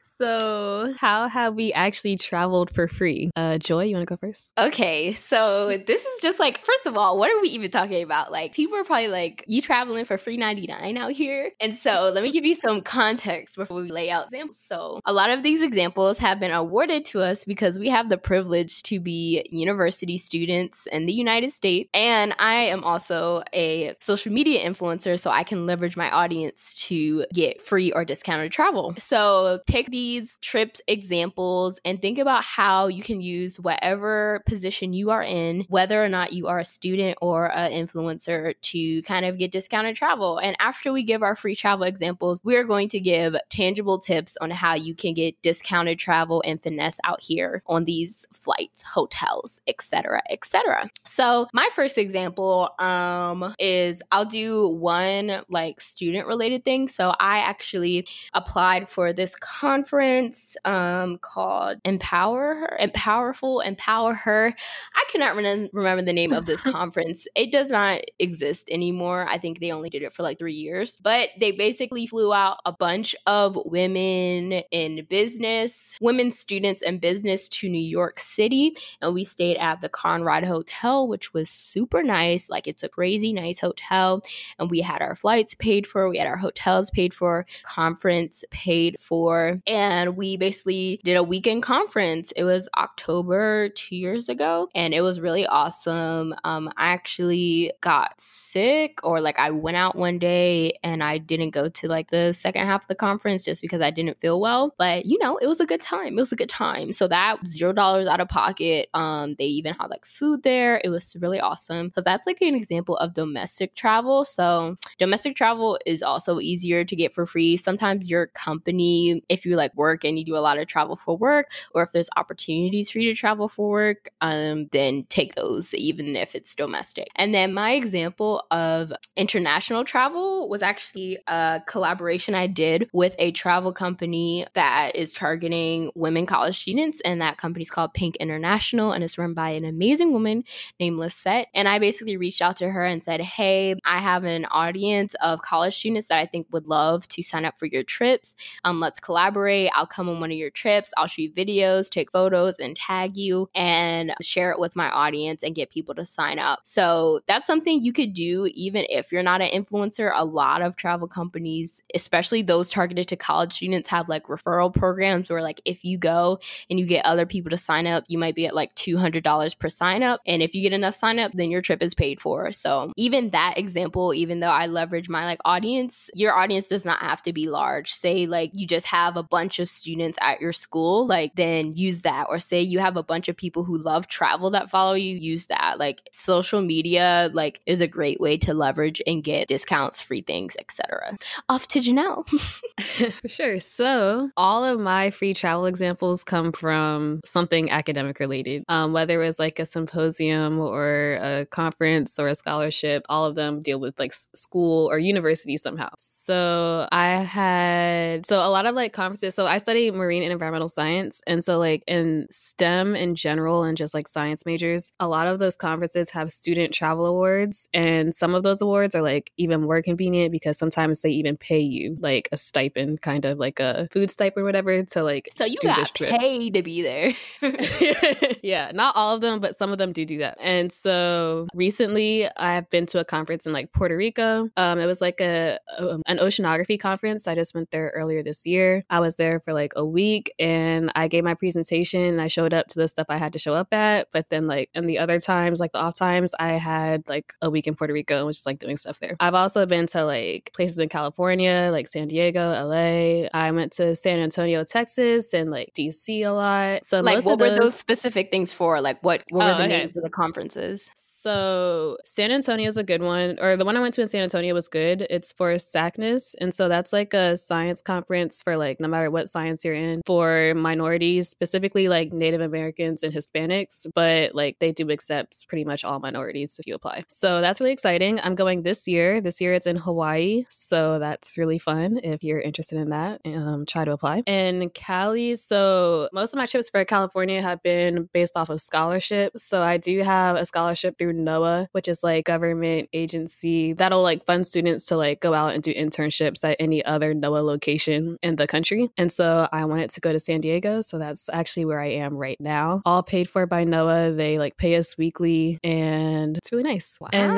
So, 0.20 0.92
how 0.98 1.28
have 1.28 1.54
we 1.54 1.72
actually 1.72 2.16
traveled 2.16 2.70
for 2.74 2.88
free? 2.88 3.30
Uh, 3.36 3.56
Joy, 3.56 3.84
you 3.84 3.96
want 3.96 4.06
to 4.06 4.14
go 4.14 4.18
first? 4.18 4.52
Okay, 4.58 5.12
so 5.12 5.78
this 5.86 6.04
is 6.04 6.20
just 6.20 6.38
like, 6.38 6.62
first 6.62 6.84
of 6.84 6.94
all, 6.94 7.16
what 7.16 7.34
are 7.34 7.40
we 7.40 7.48
even 7.48 7.70
talking 7.70 8.02
about? 8.02 8.30
Like, 8.30 8.52
people 8.52 8.76
are 8.76 8.84
probably 8.84 9.08
like, 9.08 9.42
you 9.46 9.62
traveling 9.62 10.04
for 10.04 10.18
free 10.18 10.36
99 10.36 10.98
out 10.98 11.12
here? 11.12 11.52
And 11.58 11.74
so, 11.74 12.10
let 12.14 12.22
me 12.22 12.30
give 12.30 12.44
you 12.44 12.54
some 12.54 12.82
context 12.82 13.56
before 13.56 13.80
we 13.80 13.90
lay 13.90 14.10
out 14.10 14.24
examples. 14.24 14.62
So, 14.62 15.00
a 15.06 15.12
lot 15.14 15.30
of 15.30 15.42
these 15.42 15.62
examples 15.62 16.18
have 16.18 16.38
been 16.38 16.52
awarded 16.52 17.06
to 17.06 17.22
us 17.22 17.46
because 17.46 17.78
we 17.78 17.88
have 17.88 18.10
the 18.10 18.18
privilege 18.18 18.82
to 18.84 19.00
be 19.00 19.46
university 19.50 20.18
students 20.18 20.86
in 20.92 21.06
the 21.06 21.14
United 21.14 21.50
States. 21.50 21.88
And 21.94 22.34
I 22.38 22.56
am 22.56 22.84
also 22.84 23.42
a 23.54 23.94
social 24.00 24.34
media 24.34 24.68
influencer, 24.68 25.18
so 25.18 25.30
I 25.30 25.44
can 25.44 25.64
leverage 25.64 25.96
my 25.96 26.10
audience 26.10 26.74
to 26.88 27.24
get 27.32 27.62
free 27.62 27.90
or 27.90 28.04
discounted 28.04 28.52
travel. 28.52 28.94
So, 28.98 29.60
take 29.66 29.90
the 29.90 30.09
these 30.10 30.36
trips 30.40 30.80
examples 30.88 31.78
and 31.84 32.02
think 32.02 32.18
about 32.18 32.42
how 32.42 32.88
you 32.88 33.00
can 33.00 33.20
use 33.20 33.60
whatever 33.60 34.42
position 34.44 34.92
you 34.92 35.10
are 35.10 35.22
in, 35.22 35.64
whether 35.68 36.04
or 36.04 36.08
not 36.08 36.32
you 36.32 36.48
are 36.48 36.58
a 36.58 36.64
student 36.64 37.16
or 37.20 37.46
an 37.56 37.70
influencer, 37.70 38.54
to 38.60 39.02
kind 39.02 39.24
of 39.24 39.38
get 39.38 39.52
discounted 39.52 39.94
travel. 39.94 40.38
And 40.38 40.56
after 40.58 40.92
we 40.92 41.04
give 41.04 41.22
our 41.22 41.36
free 41.36 41.54
travel 41.54 41.84
examples, 41.84 42.40
we're 42.42 42.64
going 42.64 42.88
to 42.88 42.98
give 42.98 43.36
tangible 43.50 44.00
tips 44.00 44.36
on 44.40 44.50
how 44.50 44.74
you 44.74 44.96
can 44.96 45.14
get 45.14 45.40
discounted 45.42 46.00
travel 46.00 46.42
and 46.44 46.60
finesse 46.60 46.98
out 47.04 47.22
here 47.22 47.62
on 47.66 47.84
these 47.84 48.26
flights, 48.32 48.82
hotels, 48.82 49.60
etc., 49.68 50.22
etc. 50.28 50.90
So 51.04 51.46
my 51.52 51.68
first 51.72 51.98
example 51.98 52.68
um, 52.80 53.54
is 53.60 54.02
I'll 54.10 54.24
do 54.24 54.66
one 54.66 55.42
like 55.48 55.80
student 55.80 56.26
related 56.26 56.64
thing. 56.64 56.88
So 56.88 57.14
I 57.20 57.38
actually 57.38 58.08
applied 58.34 58.88
for 58.88 59.12
this 59.12 59.36
conference 59.36 59.99
conference 60.00 60.56
um, 60.64 61.18
called 61.18 61.78
Empower 61.84 62.54
Her, 62.54 62.78
Empowerful, 62.80 63.64
Empower 63.64 64.14
Her. 64.14 64.54
I 64.94 65.04
cannot 65.10 65.36
re- 65.36 65.68
remember 65.74 66.02
the 66.02 66.12
name 66.14 66.32
of 66.32 66.46
this 66.46 66.60
conference. 66.72 67.26
It 67.34 67.52
does 67.52 67.68
not 67.68 68.00
exist 68.18 68.70
anymore. 68.70 69.26
I 69.28 69.36
think 69.36 69.60
they 69.60 69.70
only 69.70 69.90
did 69.90 70.02
it 70.02 70.14
for 70.14 70.22
like 70.22 70.38
three 70.38 70.54
years, 70.54 70.96
but 70.96 71.28
they 71.38 71.52
basically 71.52 72.06
flew 72.06 72.32
out 72.32 72.60
a 72.64 72.72
bunch 72.72 73.14
of 73.26 73.58
women 73.66 74.62
in 74.70 75.04
business, 75.10 75.94
women 76.00 76.30
students 76.30 76.82
in 76.82 76.98
business 76.98 77.46
to 77.48 77.68
New 77.68 77.78
York 77.78 78.20
City. 78.20 78.74
And 79.02 79.12
we 79.12 79.24
stayed 79.24 79.58
at 79.58 79.82
the 79.82 79.90
Conrad 79.90 80.46
Hotel, 80.46 81.06
which 81.06 81.34
was 81.34 81.50
super 81.50 82.02
nice. 82.02 82.48
Like 82.48 82.66
it's 82.66 82.82
a 82.82 82.88
crazy 82.88 83.34
nice 83.34 83.60
hotel. 83.60 84.22
And 84.58 84.70
we 84.70 84.80
had 84.80 85.02
our 85.02 85.14
flights 85.14 85.54
paid 85.54 85.86
for, 85.86 86.08
we 86.08 86.16
had 86.16 86.26
our 86.26 86.38
hotels 86.38 86.90
paid 86.90 87.12
for, 87.12 87.44
conference 87.64 88.44
paid 88.50 88.98
for. 88.98 89.60
And 89.66 89.89
we 90.16 90.36
basically 90.36 91.00
did 91.04 91.16
a 91.16 91.22
weekend 91.22 91.62
conference. 91.62 92.32
It 92.36 92.44
was 92.44 92.68
October 92.76 93.68
two 93.70 93.96
years 93.96 94.28
ago, 94.28 94.68
and 94.74 94.94
it 94.94 95.00
was 95.00 95.20
really 95.20 95.46
awesome. 95.46 96.34
Um, 96.44 96.68
I 96.76 96.88
actually 96.88 97.72
got 97.80 98.20
sick, 98.20 98.98
or 99.02 99.20
like 99.20 99.38
I 99.38 99.50
went 99.50 99.76
out 99.76 99.96
one 99.96 100.18
day 100.18 100.78
and 100.82 101.02
I 101.02 101.18
didn't 101.18 101.50
go 101.50 101.68
to 101.68 101.88
like 101.88 102.10
the 102.10 102.32
second 102.32 102.66
half 102.66 102.82
of 102.82 102.88
the 102.88 102.94
conference 102.94 103.44
just 103.44 103.62
because 103.62 103.82
I 103.82 103.90
didn't 103.90 104.20
feel 104.20 104.40
well. 104.40 104.74
But 104.78 105.06
you 105.06 105.18
know, 105.18 105.36
it 105.38 105.46
was 105.46 105.60
a 105.60 105.66
good 105.66 105.80
time. 105.80 106.18
It 106.18 106.20
was 106.20 106.32
a 106.32 106.36
good 106.36 106.48
time. 106.48 106.92
So 106.92 107.08
that 107.08 107.36
zero 107.46 107.72
dollars 107.72 108.06
out 108.06 108.20
of 108.20 108.28
pocket. 108.28 108.88
Um, 108.94 109.34
they 109.38 109.46
even 109.46 109.74
had 109.74 109.90
like 109.90 110.06
food 110.06 110.42
there. 110.42 110.80
It 110.84 110.90
was 110.90 111.16
really 111.20 111.40
awesome 111.40 111.88
because 111.88 112.04
that's 112.04 112.26
like 112.26 112.40
an 112.40 112.54
example 112.54 112.96
of 112.98 113.14
domestic 113.14 113.74
travel. 113.74 114.24
So 114.24 114.76
domestic 114.98 115.36
travel 115.36 115.78
is 115.86 116.02
also 116.02 116.40
easier 116.40 116.84
to 116.84 116.96
get 116.96 117.12
for 117.12 117.26
free. 117.26 117.56
Sometimes 117.56 118.10
your 118.10 118.28
company, 118.28 119.22
if 119.28 119.44
you 119.44 119.56
like 119.56 119.72
work 119.80 120.04
and 120.04 120.18
you 120.18 120.24
do 120.24 120.36
a 120.36 120.44
lot 120.48 120.58
of 120.58 120.68
travel 120.68 120.96
for 120.96 121.16
work, 121.16 121.50
or 121.74 121.82
if 121.82 121.92
there's 121.92 122.10
opportunities 122.16 122.90
for 122.90 122.98
you 123.00 123.12
to 123.12 123.18
travel 123.18 123.48
for 123.48 123.68
work, 123.68 124.10
um, 124.20 124.68
then 124.72 125.06
take 125.08 125.34
those 125.34 125.74
even 125.74 126.14
if 126.14 126.34
it's 126.34 126.54
domestic. 126.54 127.08
And 127.16 127.34
then 127.34 127.54
my 127.54 127.72
example 127.72 128.44
of 128.50 128.92
international 129.16 129.84
travel 129.84 130.48
was 130.48 130.62
actually 130.62 131.18
a 131.26 131.62
collaboration 131.66 132.34
I 132.34 132.46
did 132.46 132.88
with 132.92 133.14
a 133.18 133.32
travel 133.32 133.72
company 133.72 134.46
that 134.54 134.92
is 134.94 135.12
targeting 135.12 135.90
women 135.94 136.26
college 136.26 136.58
students, 136.58 137.00
and 137.04 137.20
that 137.22 137.38
company's 137.38 137.70
called 137.70 137.94
Pink 137.94 138.16
International, 138.16 138.92
and 138.92 139.02
it's 139.02 139.18
run 139.18 139.34
by 139.34 139.50
an 139.50 139.64
amazing 139.64 140.12
woman 140.12 140.44
named 140.78 140.98
Lisette. 140.98 141.48
And 141.54 141.68
I 141.68 141.78
basically 141.78 142.16
reached 142.16 142.42
out 142.42 142.56
to 142.58 142.70
her 142.70 142.84
and 142.84 143.02
said, 143.02 143.20
Hey, 143.20 143.74
I 143.84 143.98
have 143.98 144.24
an 144.24 144.44
audience 144.46 145.14
of 145.22 145.42
college 145.42 145.76
students 145.76 146.08
that 146.08 146.18
I 146.18 146.26
think 146.26 146.46
would 146.50 146.66
love 146.66 147.08
to 147.08 147.22
sign 147.22 147.44
up 147.44 147.58
for 147.58 147.66
your 147.66 147.82
trips. 147.82 148.34
Um, 148.64 148.80
let's 148.80 149.00
collaborate. 149.00 149.59
I'll 149.68 149.86
come 149.86 150.08
on 150.08 150.20
one 150.20 150.30
of 150.30 150.36
your 150.36 150.50
trips. 150.50 150.90
I'll 150.96 151.06
shoot 151.06 151.34
videos, 151.34 151.90
take 151.90 152.10
photos, 152.10 152.58
and 152.58 152.74
tag 152.76 153.16
you 153.16 153.48
and 153.54 154.14
share 154.22 154.50
it 154.50 154.58
with 154.58 154.76
my 154.76 154.88
audience 154.90 155.42
and 155.42 155.54
get 155.54 155.70
people 155.70 155.94
to 155.96 156.04
sign 156.04 156.38
up. 156.38 156.60
So 156.64 157.20
that's 157.26 157.46
something 157.46 157.82
you 157.82 157.92
could 157.92 158.14
do 158.14 158.48
even 158.54 158.86
if 158.88 159.12
you're 159.12 159.22
not 159.22 159.42
an 159.42 159.50
influencer. 159.50 160.12
A 160.14 160.24
lot 160.24 160.62
of 160.62 160.76
travel 160.76 161.08
companies, 161.08 161.82
especially 161.94 162.42
those 162.42 162.70
targeted 162.70 163.08
to 163.08 163.16
college 163.16 163.52
students, 163.52 163.88
have 163.88 164.08
like 164.08 164.24
referral 164.26 164.72
programs 164.72 165.28
where, 165.28 165.42
like, 165.42 165.60
if 165.64 165.84
you 165.84 165.98
go 165.98 166.38
and 166.68 166.78
you 166.78 166.86
get 166.86 167.04
other 167.04 167.26
people 167.26 167.50
to 167.50 167.58
sign 167.58 167.86
up, 167.86 168.04
you 168.08 168.18
might 168.18 168.34
be 168.34 168.46
at 168.46 168.54
like 168.54 168.74
$200 168.74 169.58
per 169.58 169.68
sign 169.68 170.02
up. 170.02 170.20
And 170.26 170.42
if 170.42 170.54
you 170.54 170.62
get 170.62 170.72
enough 170.72 170.94
sign 170.94 171.18
up, 171.18 171.32
then 171.32 171.50
your 171.50 171.60
trip 171.60 171.82
is 171.82 171.94
paid 171.94 172.20
for. 172.20 172.52
So 172.52 172.92
even 172.96 173.30
that 173.30 173.58
example, 173.58 174.14
even 174.14 174.40
though 174.40 174.48
I 174.48 174.66
leverage 174.66 175.08
my 175.08 175.24
like 175.24 175.40
audience, 175.44 176.10
your 176.14 176.34
audience 176.34 176.68
does 176.68 176.84
not 176.84 177.00
have 177.00 177.22
to 177.22 177.32
be 177.32 177.48
large. 177.48 177.92
Say 177.92 178.26
like 178.26 178.50
you 178.54 178.66
just 178.66 178.86
have 178.86 179.16
a 179.16 179.22
bunch 179.22 179.49
of 179.58 179.68
students 179.68 180.18
at 180.20 180.40
your 180.40 180.52
school, 180.52 181.06
like 181.06 181.34
then 181.34 181.74
use 181.74 182.02
that. 182.02 182.26
Or 182.28 182.38
say 182.38 182.60
you 182.60 182.78
have 182.78 182.96
a 182.96 183.02
bunch 183.02 183.28
of 183.28 183.36
people 183.36 183.64
who 183.64 183.78
love 183.78 184.06
travel 184.06 184.50
that 184.50 184.70
follow 184.70 184.94
you, 184.94 185.16
use 185.16 185.46
that. 185.46 185.78
Like 185.78 186.08
social 186.12 186.62
media 186.62 187.30
like 187.32 187.60
is 187.66 187.80
a 187.80 187.86
great 187.86 188.20
way 188.20 188.36
to 188.38 188.54
leverage 188.54 189.02
and 189.06 189.24
get 189.24 189.48
discounts, 189.48 190.00
free 190.00 190.22
things, 190.22 190.56
etc. 190.58 191.16
Off 191.48 191.66
to 191.68 191.80
Janelle. 191.80 192.28
For 193.20 193.28
sure. 193.28 193.60
So 193.60 194.30
all 194.36 194.64
of 194.64 194.78
my 194.78 195.10
free 195.10 195.34
travel 195.34 195.66
examples 195.66 196.24
come 196.24 196.52
from 196.52 197.20
something 197.24 197.70
academic 197.70 198.20
related. 198.20 198.64
Um, 198.68 198.92
whether 198.92 199.22
it 199.22 199.26
was 199.26 199.38
like 199.38 199.58
a 199.58 199.66
symposium 199.66 200.58
or 200.60 201.18
a 201.20 201.46
conference 201.46 202.18
or 202.18 202.28
a 202.28 202.34
scholarship, 202.34 203.04
all 203.08 203.24
of 203.24 203.34
them 203.34 203.62
deal 203.62 203.80
with 203.80 203.98
like 203.98 204.12
school 204.12 204.90
or 204.90 204.98
university 204.98 205.56
somehow. 205.56 205.88
So 205.98 206.88
I 206.92 207.16
had 207.16 208.26
so 208.26 208.36
a 208.38 208.50
lot 208.50 208.66
of 208.66 208.74
like 208.74 208.92
conferences. 208.92 209.34
So 209.40 209.46
I 209.46 209.56
study 209.56 209.90
marine 209.90 210.22
and 210.22 210.32
environmental 210.32 210.68
science, 210.68 211.22
and 211.26 211.42
so 211.42 211.56
like 211.56 211.82
in 211.86 212.26
STEM 212.30 212.94
in 212.94 213.14
general 213.14 213.64
and 213.64 213.74
just 213.74 213.94
like 213.94 214.06
science 214.06 214.44
majors, 214.44 214.92
a 215.00 215.08
lot 215.08 215.28
of 215.28 215.38
those 215.38 215.56
conferences 215.56 216.10
have 216.10 216.30
student 216.30 216.74
travel 216.74 217.06
awards, 217.06 217.66
and 217.72 218.14
some 218.14 218.34
of 218.34 218.42
those 218.42 218.60
awards 218.60 218.94
are 218.94 219.00
like 219.00 219.32
even 219.38 219.62
more 219.62 219.80
convenient 219.80 220.30
because 220.30 220.58
sometimes 220.58 221.00
they 221.00 221.08
even 221.08 221.38
pay 221.38 221.58
you 221.58 221.96
like 222.00 222.28
a 222.32 222.36
stipend, 222.36 223.00
kind 223.00 223.24
of 223.24 223.38
like 223.38 223.60
a 223.60 223.88
food 223.90 224.10
stipend 224.10 224.42
or 224.42 224.44
whatever, 224.44 224.82
to 224.82 225.02
like 225.02 225.30
so 225.32 225.46
you 225.46 225.56
got 225.62 225.94
paid 225.94 226.52
to 226.52 226.62
be 226.62 226.82
there. 226.82 227.14
yeah, 228.42 228.72
not 228.74 228.94
all 228.94 229.14
of 229.14 229.22
them, 229.22 229.40
but 229.40 229.56
some 229.56 229.72
of 229.72 229.78
them 229.78 229.92
do 229.92 230.04
do 230.04 230.18
that. 230.18 230.36
And 230.38 230.70
so 230.70 231.48
recently, 231.54 232.28
I've 232.36 232.68
been 232.68 232.84
to 232.88 232.98
a 232.98 233.06
conference 233.06 233.46
in 233.46 233.54
like 233.54 233.72
Puerto 233.72 233.96
Rico. 233.96 234.50
Um, 234.58 234.78
it 234.78 234.84
was 234.84 235.00
like 235.00 235.22
a, 235.22 235.58
a 235.78 235.98
an 236.08 236.18
oceanography 236.18 236.78
conference. 236.78 237.26
I 237.26 237.34
just 237.34 237.54
went 237.54 237.70
there 237.70 237.90
earlier 237.94 238.22
this 238.22 238.44
year. 238.44 238.84
I 238.90 239.00
was 239.00 239.16
there 239.16 239.29
for 239.38 239.52
like 239.52 239.74
a 239.76 239.84
week, 239.84 240.32
and 240.38 240.90
I 240.96 241.06
gave 241.06 241.22
my 241.22 241.34
presentation. 241.34 242.18
I 242.18 242.26
showed 242.26 242.52
up 242.52 242.66
to 242.68 242.78
the 242.78 242.88
stuff 242.88 243.06
I 243.08 243.18
had 243.18 243.34
to 243.34 243.38
show 243.38 243.54
up 243.54 243.72
at, 243.72 244.08
but 244.12 244.28
then 244.30 244.48
like 244.48 244.70
in 244.74 244.86
the 244.86 244.98
other 244.98 245.20
times, 245.20 245.60
like 245.60 245.72
the 245.72 245.78
off 245.78 245.94
times, 245.94 246.34
I 246.40 246.52
had 246.52 247.08
like 247.08 247.34
a 247.42 247.50
week 247.50 247.66
in 247.66 247.74
Puerto 247.74 247.92
Rico 247.92 248.16
and 248.16 248.26
was 248.26 248.36
just 248.36 248.46
like 248.46 248.58
doing 248.58 248.76
stuff 248.76 248.98
there. 248.98 249.14
I've 249.20 249.34
also 249.34 249.64
been 249.66 249.86
to 249.88 250.04
like 250.04 250.50
places 250.54 250.78
in 250.78 250.88
California, 250.88 251.68
like 251.70 251.86
San 251.86 252.08
Diego, 252.08 252.50
LA. 252.50 253.28
I 253.32 253.52
went 253.52 253.72
to 253.74 253.94
San 253.94 254.18
Antonio, 254.18 254.64
Texas, 254.64 255.34
and 255.34 255.50
like 255.50 255.72
DC 255.78 256.26
a 256.26 256.30
lot. 256.30 256.84
So 256.84 257.00
like, 257.00 257.24
what 257.24 257.38
those... 257.38 257.50
were 257.50 257.58
those 257.58 257.74
specific 257.74 258.30
things 258.30 258.52
for? 258.52 258.80
Like, 258.80 259.02
what 259.02 259.10
what 259.10 259.24
were 259.30 259.42
oh, 259.42 259.58
the 259.58 259.64
okay. 259.64 259.78
names 259.78 259.96
of 259.96 260.02
the 260.02 260.10
conferences? 260.10 260.90
So 260.94 261.98
San 262.04 262.30
Antonio 262.30 262.66
is 262.66 262.76
a 262.76 262.82
good 262.82 263.02
one, 263.02 263.38
or 263.40 263.56
the 263.56 263.64
one 263.64 263.76
I 263.76 263.80
went 263.80 263.94
to 263.94 264.00
in 264.00 264.08
San 264.08 264.22
Antonio 264.22 264.54
was 264.54 264.68
good. 264.68 265.06
It's 265.10 265.32
for 265.32 265.52
SACNAS, 265.54 266.34
and 266.40 266.54
so 266.54 266.68
that's 266.68 266.92
like 266.92 267.12
a 267.12 267.36
science 267.36 267.80
conference 267.80 268.42
for 268.42 268.56
like 268.56 268.80
no 268.80 268.88
matter 268.88 269.10
what 269.10 269.19
science 269.28 269.64
you're 269.64 269.74
in 269.74 270.02
for 270.06 270.54
minorities, 270.54 271.28
specifically 271.28 271.88
like 271.88 272.12
Native 272.12 272.40
Americans 272.40 273.02
and 273.02 273.12
Hispanics. 273.12 273.86
But 273.94 274.34
like 274.34 274.58
they 274.58 274.72
do 274.72 274.90
accept 274.90 275.48
pretty 275.48 275.64
much 275.64 275.84
all 275.84 276.00
minorities 276.00 276.56
if 276.58 276.66
you 276.66 276.74
apply. 276.74 277.04
So 277.08 277.40
that's 277.40 277.60
really 277.60 277.72
exciting. 277.72 278.20
I'm 278.20 278.34
going 278.34 278.62
this 278.62 278.86
year. 278.88 279.20
This 279.20 279.40
year 279.40 279.54
it's 279.54 279.66
in 279.66 279.76
Hawaii, 279.76 280.44
so 280.48 280.98
that's 280.98 281.38
really 281.38 281.58
fun. 281.58 282.00
If 282.02 282.22
you're 282.22 282.40
interested 282.40 282.78
in 282.78 282.90
that, 282.90 283.20
um, 283.24 283.64
try 283.66 283.84
to 283.84 283.92
apply. 283.92 284.22
In 284.26 284.70
Cali, 284.70 285.34
so 285.34 286.08
most 286.12 286.32
of 286.32 286.38
my 286.38 286.46
trips 286.46 286.70
for 286.70 286.84
California 286.84 287.42
have 287.42 287.62
been 287.62 288.08
based 288.12 288.36
off 288.36 288.50
of 288.50 288.60
scholarship. 288.60 289.32
So 289.36 289.62
I 289.62 289.76
do 289.76 290.00
have 290.00 290.36
a 290.36 290.44
scholarship 290.44 290.98
through 290.98 291.14
NOAA, 291.14 291.68
which 291.72 291.88
is 291.88 292.02
like 292.02 292.24
government 292.24 292.88
agency 292.92 293.72
that'll 293.72 294.02
like 294.02 294.24
fund 294.26 294.46
students 294.46 294.84
to 294.86 294.96
like 294.96 295.20
go 295.20 295.34
out 295.34 295.54
and 295.54 295.62
do 295.62 295.72
internships 295.72 296.44
at 296.44 296.56
any 296.58 296.84
other 296.84 297.14
NOAA 297.14 297.44
location 297.44 298.18
in 298.22 298.36
the 298.36 298.46
country. 298.46 298.90
And 298.96 299.09
so 299.10 299.48
I 299.52 299.64
wanted 299.64 299.90
to 299.90 300.00
go 300.00 300.12
to 300.12 300.18
San 300.18 300.40
Diego. 300.40 300.80
So 300.80 300.98
that's 300.98 301.28
actually 301.32 301.64
where 301.64 301.80
I 301.80 301.88
am 301.88 302.16
right 302.16 302.40
now. 302.40 302.82
All 302.84 303.02
paid 303.02 303.28
for 303.28 303.46
by 303.46 303.64
NOAA. 303.64 304.16
They 304.16 304.38
like 304.38 304.56
pay 304.56 304.76
us 304.76 304.96
weekly 304.96 305.58
and 305.62 306.36
it's 306.36 306.52
really 306.52 306.64
nice. 306.64 306.98
Wow. 307.00 307.08
And 307.12 307.36